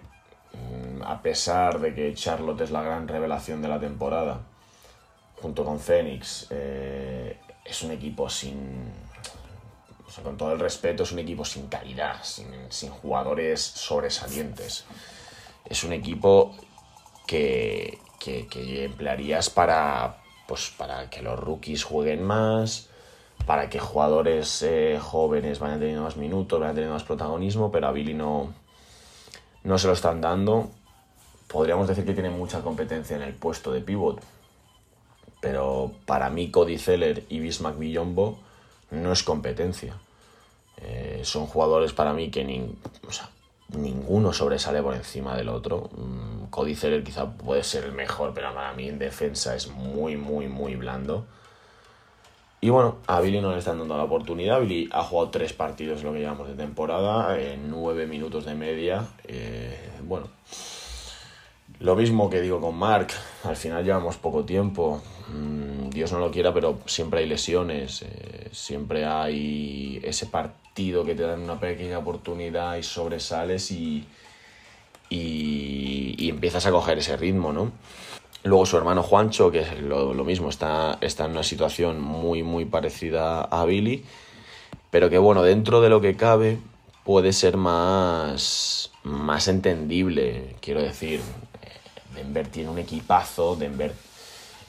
mm, 0.53 1.01
a 1.03 1.21
pesar 1.21 1.79
de 1.79 1.93
que 1.93 2.13
Charlotte 2.13 2.61
es 2.61 2.71
la 2.71 2.83
gran 2.83 3.07
revelación 3.07 3.61
de 3.61 3.67
la 3.67 3.79
temporada, 3.79 4.41
junto 5.41 5.65
con 5.65 5.79
Phoenix, 5.79 6.47
eh, 6.51 7.39
es 7.65 7.81
un 7.81 7.91
equipo 7.91 8.29
sin... 8.29 9.11
Con 10.23 10.35
todo 10.35 10.51
el 10.51 10.59
respeto, 10.59 11.03
es 11.03 11.11
un 11.13 11.19
equipo 11.19 11.45
sin 11.45 11.67
calidad, 11.67 12.17
sin 12.21 12.89
jugadores 12.91 13.61
sobresalientes 13.61 14.85
es 15.71 15.85
un 15.85 15.93
equipo 15.93 16.53
que, 17.25 17.97
emplearías 18.25 19.49
para, 19.49 20.17
pues, 20.45 20.69
para 20.77 21.09
que 21.09 21.21
los 21.21 21.39
rookies 21.39 21.85
jueguen 21.85 22.23
más, 22.23 22.89
para 23.45 23.69
que 23.69 23.79
jugadores 23.79 24.63
eh, 24.63 24.99
jóvenes 25.01 25.59
vayan 25.59 25.79
teniendo 25.79 26.03
más 26.03 26.17
minutos, 26.17 26.59
vayan 26.59 26.75
teniendo 26.75 26.93
más 26.93 27.05
protagonismo, 27.05 27.71
pero 27.71 27.87
a 27.87 27.93
Billy 27.93 28.13
no, 28.13 28.53
no 29.63 29.77
se 29.77 29.87
lo 29.87 29.93
están 29.93 30.19
dando. 30.19 30.69
Podríamos 31.47 31.87
decir 31.87 32.05
que 32.05 32.13
tiene 32.13 32.29
mucha 32.29 32.61
competencia 32.61 33.15
en 33.15 33.21
el 33.21 33.33
puesto 33.33 33.71
de 33.71 33.79
pivot, 33.79 34.21
pero 35.39 35.93
para 36.05 36.29
mí 36.29 36.51
Cody 36.51 36.77
Zeller 36.77 37.23
y 37.29 37.39
Bismack 37.39 37.77
Villombo 37.77 38.39
no 38.89 39.13
es 39.13 39.23
competencia. 39.23 39.95
Eh, 40.81 41.21
son 41.23 41.47
jugadores 41.47 41.93
para 41.93 42.11
mí 42.11 42.29
que 42.29 42.43
ni, 42.43 42.75
ninguno 43.75 44.33
sobresale 44.33 44.81
por 44.81 44.95
encima 44.95 45.35
del 45.35 45.49
otro. 45.49 45.89
Mm, 45.95 46.45
Cody 46.49 46.75
quizá 46.75 47.31
puede 47.31 47.63
ser 47.63 47.85
el 47.85 47.93
mejor, 47.93 48.33
pero 48.33 48.53
para 48.53 48.73
mí 48.73 48.87
en 48.87 48.99
defensa 48.99 49.55
es 49.55 49.69
muy, 49.69 50.17
muy, 50.17 50.47
muy 50.47 50.75
blando. 50.75 51.25
Y 52.63 52.69
bueno, 52.69 52.97
a 53.07 53.19
Billy 53.21 53.41
no 53.41 53.51
le 53.51 53.57
están 53.57 53.79
dando 53.79 53.97
la 53.97 54.03
oportunidad. 54.03 54.61
Billy 54.61 54.87
ha 54.91 55.01
jugado 55.01 55.29
tres 55.29 55.53
partidos, 55.53 56.03
lo 56.03 56.13
que 56.13 56.19
llevamos 56.19 56.47
de 56.47 56.53
temporada, 56.53 57.35
nueve 57.57 58.05
minutos 58.05 58.45
de 58.45 58.53
media. 58.53 59.07
Eh, 59.27 59.89
bueno, 60.03 60.27
lo 61.79 61.95
mismo 61.95 62.29
que 62.29 62.41
digo 62.41 62.61
con 62.61 62.75
Mark, 62.75 63.07
al 63.43 63.55
final 63.55 63.83
llevamos 63.83 64.17
poco 64.17 64.45
tiempo. 64.45 65.01
Mm, 65.29 65.89
Dios 65.89 66.11
no 66.11 66.19
lo 66.19 66.29
quiera, 66.29 66.53
pero 66.53 66.79
siempre 66.85 67.21
hay 67.21 67.25
lesiones, 67.27 68.03
eh, 68.03 68.40
siempre 68.51 69.05
hay 69.05 69.99
ese 70.03 70.25
partido 70.25 71.05
que 71.05 71.15
te 71.15 71.23
dan 71.23 71.41
una 71.41 71.59
pequeña 71.59 71.99
oportunidad 71.99 72.77
y 72.77 72.83
sobresales 72.83 73.71
y, 73.71 74.05
y, 75.09 76.29
empiezas 76.29 76.65
a 76.65 76.71
coger 76.71 76.97
ese 76.99 77.17
ritmo, 77.17 77.51
¿no? 77.51 77.71
Luego 78.43 78.65
su 78.65 78.77
hermano 78.77 79.03
Juancho, 79.03 79.51
que 79.51 79.59
es 79.59 79.81
lo, 79.81 80.13
mismo, 80.23 80.49
está, 80.49 80.97
está 81.01 81.25
en 81.25 81.31
una 81.31 81.43
situación 81.43 82.01
muy, 82.01 82.41
muy 82.41 82.65
parecida 82.65 83.41
a 83.41 83.65
Billy, 83.65 84.03
pero 84.89 85.09
que 85.09 85.17
bueno, 85.17 85.43
dentro 85.43 85.81
de 85.81 85.89
lo 85.89 86.01
que 86.01 86.15
cabe 86.15 86.57
puede 87.03 87.33
ser 87.33 87.57
más, 87.57 88.91
más 89.03 89.47
entendible, 89.47 90.55
quiero 90.61 90.81
decir. 90.81 91.21
Denver 92.15 92.47
tiene 92.47 92.69
un 92.69 92.79
equipazo, 92.79 93.55
Denver 93.55 93.93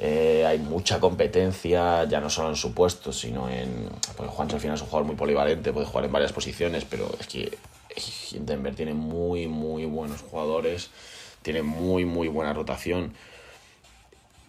eh, 0.05 0.45
hay 0.45 0.59
mucha 0.59 0.99
competencia, 0.99 2.03
ya 2.09 2.21
no 2.21 2.29
solo 2.29 2.49
en 2.49 2.57
su 2.57 2.75
puesto, 2.75 3.13
sino 3.13 3.49
en. 3.49 3.89
Porque 4.17 4.33
Juancho 4.33 4.57
al 4.57 4.61
final 4.61 4.75
es 4.75 4.83
un 4.83 4.89
jugador 4.89 5.07
muy 5.07 5.15
polivalente, 5.15 5.73
puede 5.73 5.87
jugar 5.87 6.07
en 6.07 6.11
varias 6.11 6.33
posiciones, 6.33 6.85
pero 6.85 7.09
es 7.21 7.29
que 7.29 7.57
Denver 8.41 8.75
tiene 8.75 8.95
muy, 8.95 9.47
muy 9.47 9.85
buenos 9.85 10.21
jugadores, 10.23 10.91
tiene 11.43 11.63
muy, 11.63 12.05
muy 12.05 12.27
buena 12.27 12.53
rotación. 12.53 13.15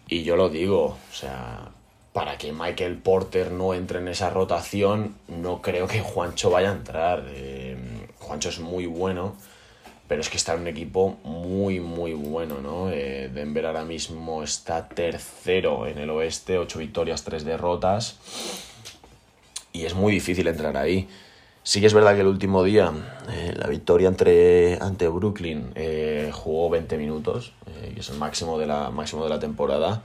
Y 0.07 0.23
yo 0.23 0.37
lo 0.37 0.49
digo, 0.49 0.85
o 0.85 1.13
sea, 1.13 1.69
para 2.13 2.39
que 2.39 2.51
Michael 2.51 2.97
Porter 2.97 3.51
no 3.51 3.75
entre 3.75 3.99
en 3.99 4.07
esa 4.07 4.31
rotación, 4.31 5.13
no 5.27 5.61
creo 5.61 5.87
que 5.87 5.99
Juancho 6.01 6.49
vaya 6.49 6.71
a 6.71 6.73
entrar. 6.73 7.25
Eh, 7.27 7.77
Juancho 8.17 8.49
es 8.49 8.59
muy 8.59 8.87
bueno 8.87 9.35
pero 10.13 10.21
es 10.21 10.29
que 10.29 10.37
está 10.37 10.53
en 10.53 10.61
un 10.61 10.67
equipo 10.67 11.17
muy, 11.23 11.79
muy 11.79 12.13
bueno, 12.13 12.61
¿no? 12.61 12.91
Eh, 12.91 13.31
Denver 13.33 13.65
ahora 13.65 13.83
mismo 13.83 14.43
está 14.43 14.87
tercero 14.87 15.87
en 15.87 15.97
el 15.97 16.11
oeste, 16.11 16.59
ocho 16.59 16.77
victorias, 16.77 17.23
tres 17.23 17.43
derrotas, 17.43 18.19
y 19.71 19.85
es 19.85 19.95
muy 19.95 20.13
difícil 20.13 20.45
entrar 20.45 20.77
ahí. 20.77 21.09
Sí 21.63 21.81
que 21.81 21.87
es 21.87 21.95
verdad 21.95 22.13
que 22.13 22.21
el 22.21 22.27
último 22.27 22.63
día, 22.63 22.93
eh, 23.31 23.55
la 23.55 23.65
victoria 23.65 24.07
entre, 24.07 24.77
ante 24.79 25.07
Brooklyn, 25.07 25.71
eh, 25.73 26.29
jugó 26.31 26.69
20 26.69 26.95
minutos, 26.99 27.53
que 27.65 27.99
es 27.99 28.09
el 28.11 28.19
máximo 28.19 28.59
de, 28.59 28.67
la, 28.67 28.91
máximo 28.91 29.23
de 29.23 29.31
la 29.31 29.39
temporada, 29.39 30.03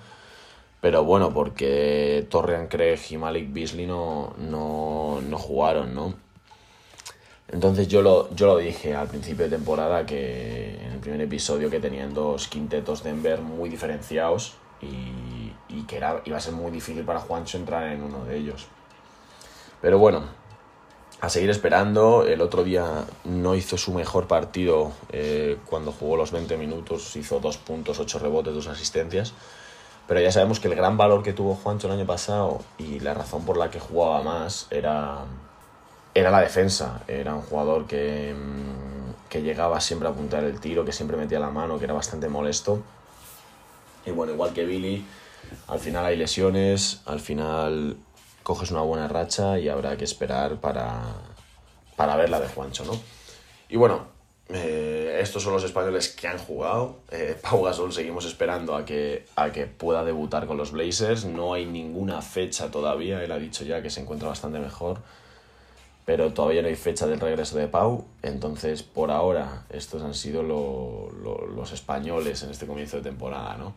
pero 0.81 1.05
bueno, 1.05 1.35
porque 1.35 2.27
Torrean 2.31 2.68
Craig 2.68 3.01
y 3.11 3.18
Malik 3.18 3.53
Beasley 3.53 3.85
no, 3.85 4.33
no, 4.38 5.21
no 5.21 5.37
jugaron, 5.37 5.94
¿no? 5.94 6.28
Entonces 7.51 7.89
yo 7.89 8.03
lo, 8.03 8.35
yo 8.35 8.47
lo 8.47 8.59
dije 8.59 8.95
al 8.95 9.09
principio 9.09 9.45
de 9.45 9.57
temporada 9.57 10.05
que 10.05 10.79
en 10.85 10.93
el 10.93 10.99
primer 10.99 11.21
episodio 11.23 11.71
que 11.71 11.81
tenían 11.81 12.13
dos 12.13 12.47
quintetos 12.47 13.03
Denver 13.03 13.41
muy 13.41 13.71
diferenciados 13.71 14.55
y, 14.83 15.83
que 15.87 15.97
era, 15.97 16.21
iba 16.27 16.37
a 16.37 16.41
ser 16.41 16.53
muy 16.53 16.71
difícil 16.71 17.03
para 17.05 17.21
Juancho 17.21 17.57
entrar 17.57 17.91
en 17.91 18.03
uno 18.03 18.25
de 18.27 18.37
ellos. 18.37 18.67
Pero 19.81 19.99
bueno, 19.99 20.25
a 21.21 21.31
seguir 21.31 21.49
esperando. 21.49 22.25
El 22.25 22.43
otro 22.43 22.63
día 22.63 23.05
no 23.25 23.55
hizo 23.55 23.79
su 23.79 23.95
mejor 23.95 24.27
partido 24.27 24.93
eh, 25.11 25.57
cuando 25.65 25.93
jugó 25.93 26.17
los 26.17 26.31
20 26.31 26.59
minutos, 26.59 27.17
hizo 27.17 27.41
dos 27.41 27.57
puntos, 27.57 27.99
ocho 27.99 28.19
rebotes, 28.19 28.55
dos 28.55 28.67
asistencias. 28.67 29.33
Pero 30.07 30.21
ya 30.21 30.33
sabemos 30.33 30.61
que 30.61 30.69
el 30.69 30.75
gran 30.75 30.97
valor 30.97 31.23
que 31.23 31.33
tuvo 31.33 31.55
Juancho 31.55 31.87
el 31.87 31.95
año 31.95 32.07
pasado 32.07 32.61
y 32.77 33.01
la 33.01 33.15
razón 33.15 33.45
por 33.45 33.57
la 33.57 33.71
que 33.71 33.81
jugaba 33.81 34.23
más 34.23 34.67
era 34.71 35.25
era 36.19 36.31
la 36.31 36.41
defensa. 36.41 37.03
Era 37.07 37.35
un 37.35 37.43
jugador 37.43 37.87
que, 37.87 38.35
mm, 38.35 39.29
que 39.29 39.43
llegaba 39.43 39.81
siempre 39.81 40.09
a 40.09 40.11
apuntar 40.11 40.45
el 40.45 40.61
tiro, 40.61 40.85
que 40.85 40.93
siempre 40.93 41.17
metía 41.17 41.39
la 41.39 41.51
mano, 41.51 41.79
que 41.79 41.85
era 41.85 41.95
bastante 41.95 42.29
molesto. 42.29 42.83
Y 44.05 44.11
bueno, 44.11 44.33
igual 44.33 44.53
que 44.53 44.65
Billy, 44.65 45.05
al 45.69 45.79
final 45.79 46.05
hay 46.07 46.17
lesiones, 46.17 47.03
al 47.07 47.21
final 47.21 47.97
coges 48.43 48.71
una 48.71 48.81
buena 48.81 49.09
racha 49.09 49.59
y 49.59 49.69
habrá 49.69 49.97
que 49.97 50.05
esperar 50.05 50.57
para, 50.57 51.03
para 51.97 52.17
ver 52.17 52.31
la 52.31 52.41
de 52.41 52.49
Juancho, 52.49 52.85
¿no? 52.85 52.99
Y 53.69 53.77
bueno, 53.77 54.07
eh, 54.49 55.19
estos 55.21 55.43
son 55.43 55.53
los 55.53 55.65
españoles 55.65 56.09
que 56.09 56.27
han 56.27 56.39
jugado. 56.39 57.01
Eh, 57.11 57.39
Pau 57.43 57.63
Gasol 57.63 57.93
seguimos 57.93 58.25
esperando 58.25 58.75
a 58.75 58.85
que, 58.85 59.27
a 59.37 59.53
que 59.53 59.67
pueda 59.67 60.05
debutar 60.05 60.47
con 60.47 60.57
los 60.57 60.73
Blazers. 60.73 61.27
No 61.27 61.53
hay 61.53 61.67
ninguna 61.67 62.23
fecha 62.23 62.71
todavía, 62.71 63.23
él 63.23 63.31
ha 63.33 63.39
dicho 63.39 63.65
ya 63.65 63.83
que 63.83 63.91
se 63.91 64.01
encuentra 64.01 64.29
bastante 64.29 64.59
mejor 64.59 65.01
pero 66.09 66.33
todavía 66.33 66.62
no 66.62 66.68
hay 66.68 66.75
fecha 66.75 67.07
del 67.07 67.21
regreso 67.21 67.59
de 67.59 67.68
Pau, 67.68 68.07
entonces 68.23 68.83
por 68.83 69.11
ahora 69.11 69.66
estos 69.68 70.03
han 70.03 70.14
sido 70.14 70.42
los 70.42 71.73
españoles 71.73 72.42
en 72.42 72.49
este 72.49 72.66
comienzo 72.66 72.97
de 72.97 73.03
temporada, 73.03 73.59
¿no? 73.59 73.75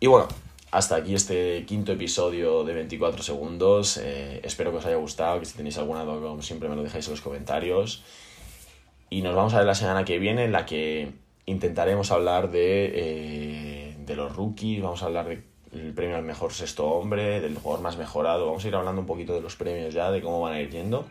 Y 0.00 0.08
bueno, 0.08 0.26
hasta 0.72 0.96
aquí 0.96 1.14
este 1.14 1.64
quinto 1.64 1.92
episodio 1.92 2.64
de 2.64 2.74
24 2.74 3.22
segundos, 3.22 3.98
eh, 3.98 4.40
espero 4.42 4.72
que 4.72 4.78
os 4.78 4.86
haya 4.86 4.96
gustado, 4.96 5.38
que 5.38 5.46
si 5.46 5.56
tenéis 5.56 5.78
alguna 5.78 6.02
duda 6.02 6.28
como 6.28 6.42
siempre 6.42 6.68
me 6.68 6.74
lo 6.74 6.82
dejáis 6.82 7.06
en 7.06 7.12
los 7.12 7.20
comentarios, 7.20 8.02
y 9.08 9.22
nos 9.22 9.36
vamos 9.36 9.54
a 9.54 9.58
ver 9.58 9.66
la 9.66 9.76
semana 9.76 10.04
que 10.04 10.18
viene 10.18 10.42
en 10.42 10.50
la 10.50 10.66
que 10.66 11.12
intentaremos 11.46 12.10
hablar 12.10 12.50
de, 12.50 12.90
eh, 12.96 13.96
de 13.96 14.16
los 14.16 14.34
rookies, 14.34 14.82
vamos 14.82 15.04
a 15.04 15.06
hablar 15.06 15.38
del 15.72 15.92
premio 15.92 16.16
al 16.16 16.22
mejor 16.22 16.52
sexto 16.52 16.86
hombre, 16.86 17.40
del 17.40 17.56
jugador 17.56 17.82
más 17.82 17.96
mejorado, 17.96 18.46
vamos 18.46 18.64
a 18.64 18.68
ir 18.68 18.74
hablando 18.74 19.00
un 19.00 19.06
poquito 19.06 19.34
de 19.34 19.40
los 19.40 19.56
premios 19.56 19.92
ya, 19.94 20.10
de 20.10 20.22
cómo 20.22 20.40
van 20.40 20.54
a 20.54 20.60
ir 20.60 20.70
yendo. 20.70 21.06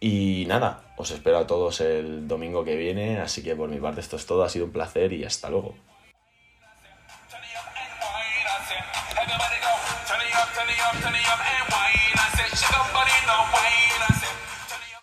Y 0.00 0.44
nada, 0.48 0.82
os 0.96 1.10
espero 1.10 1.38
a 1.38 1.46
todos 1.46 1.80
el 1.80 2.26
domingo 2.26 2.64
que 2.64 2.76
viene, 2.76 3.20
así 3.20 3.42
que 3.42 3.54
por 3.54 3.68
mi 3.68 3.78
parte 3.78 4.00
esto 4.00 4.16
es 4.16 4.26
todo, 4.26 4.42
ha 4.42 4.48
sido 4.48 4.64
un 4.64 4.72
placer 4.72 5.12
y 5.12 5.24
hasta 5.24 5.48
luego. 5.48 5.74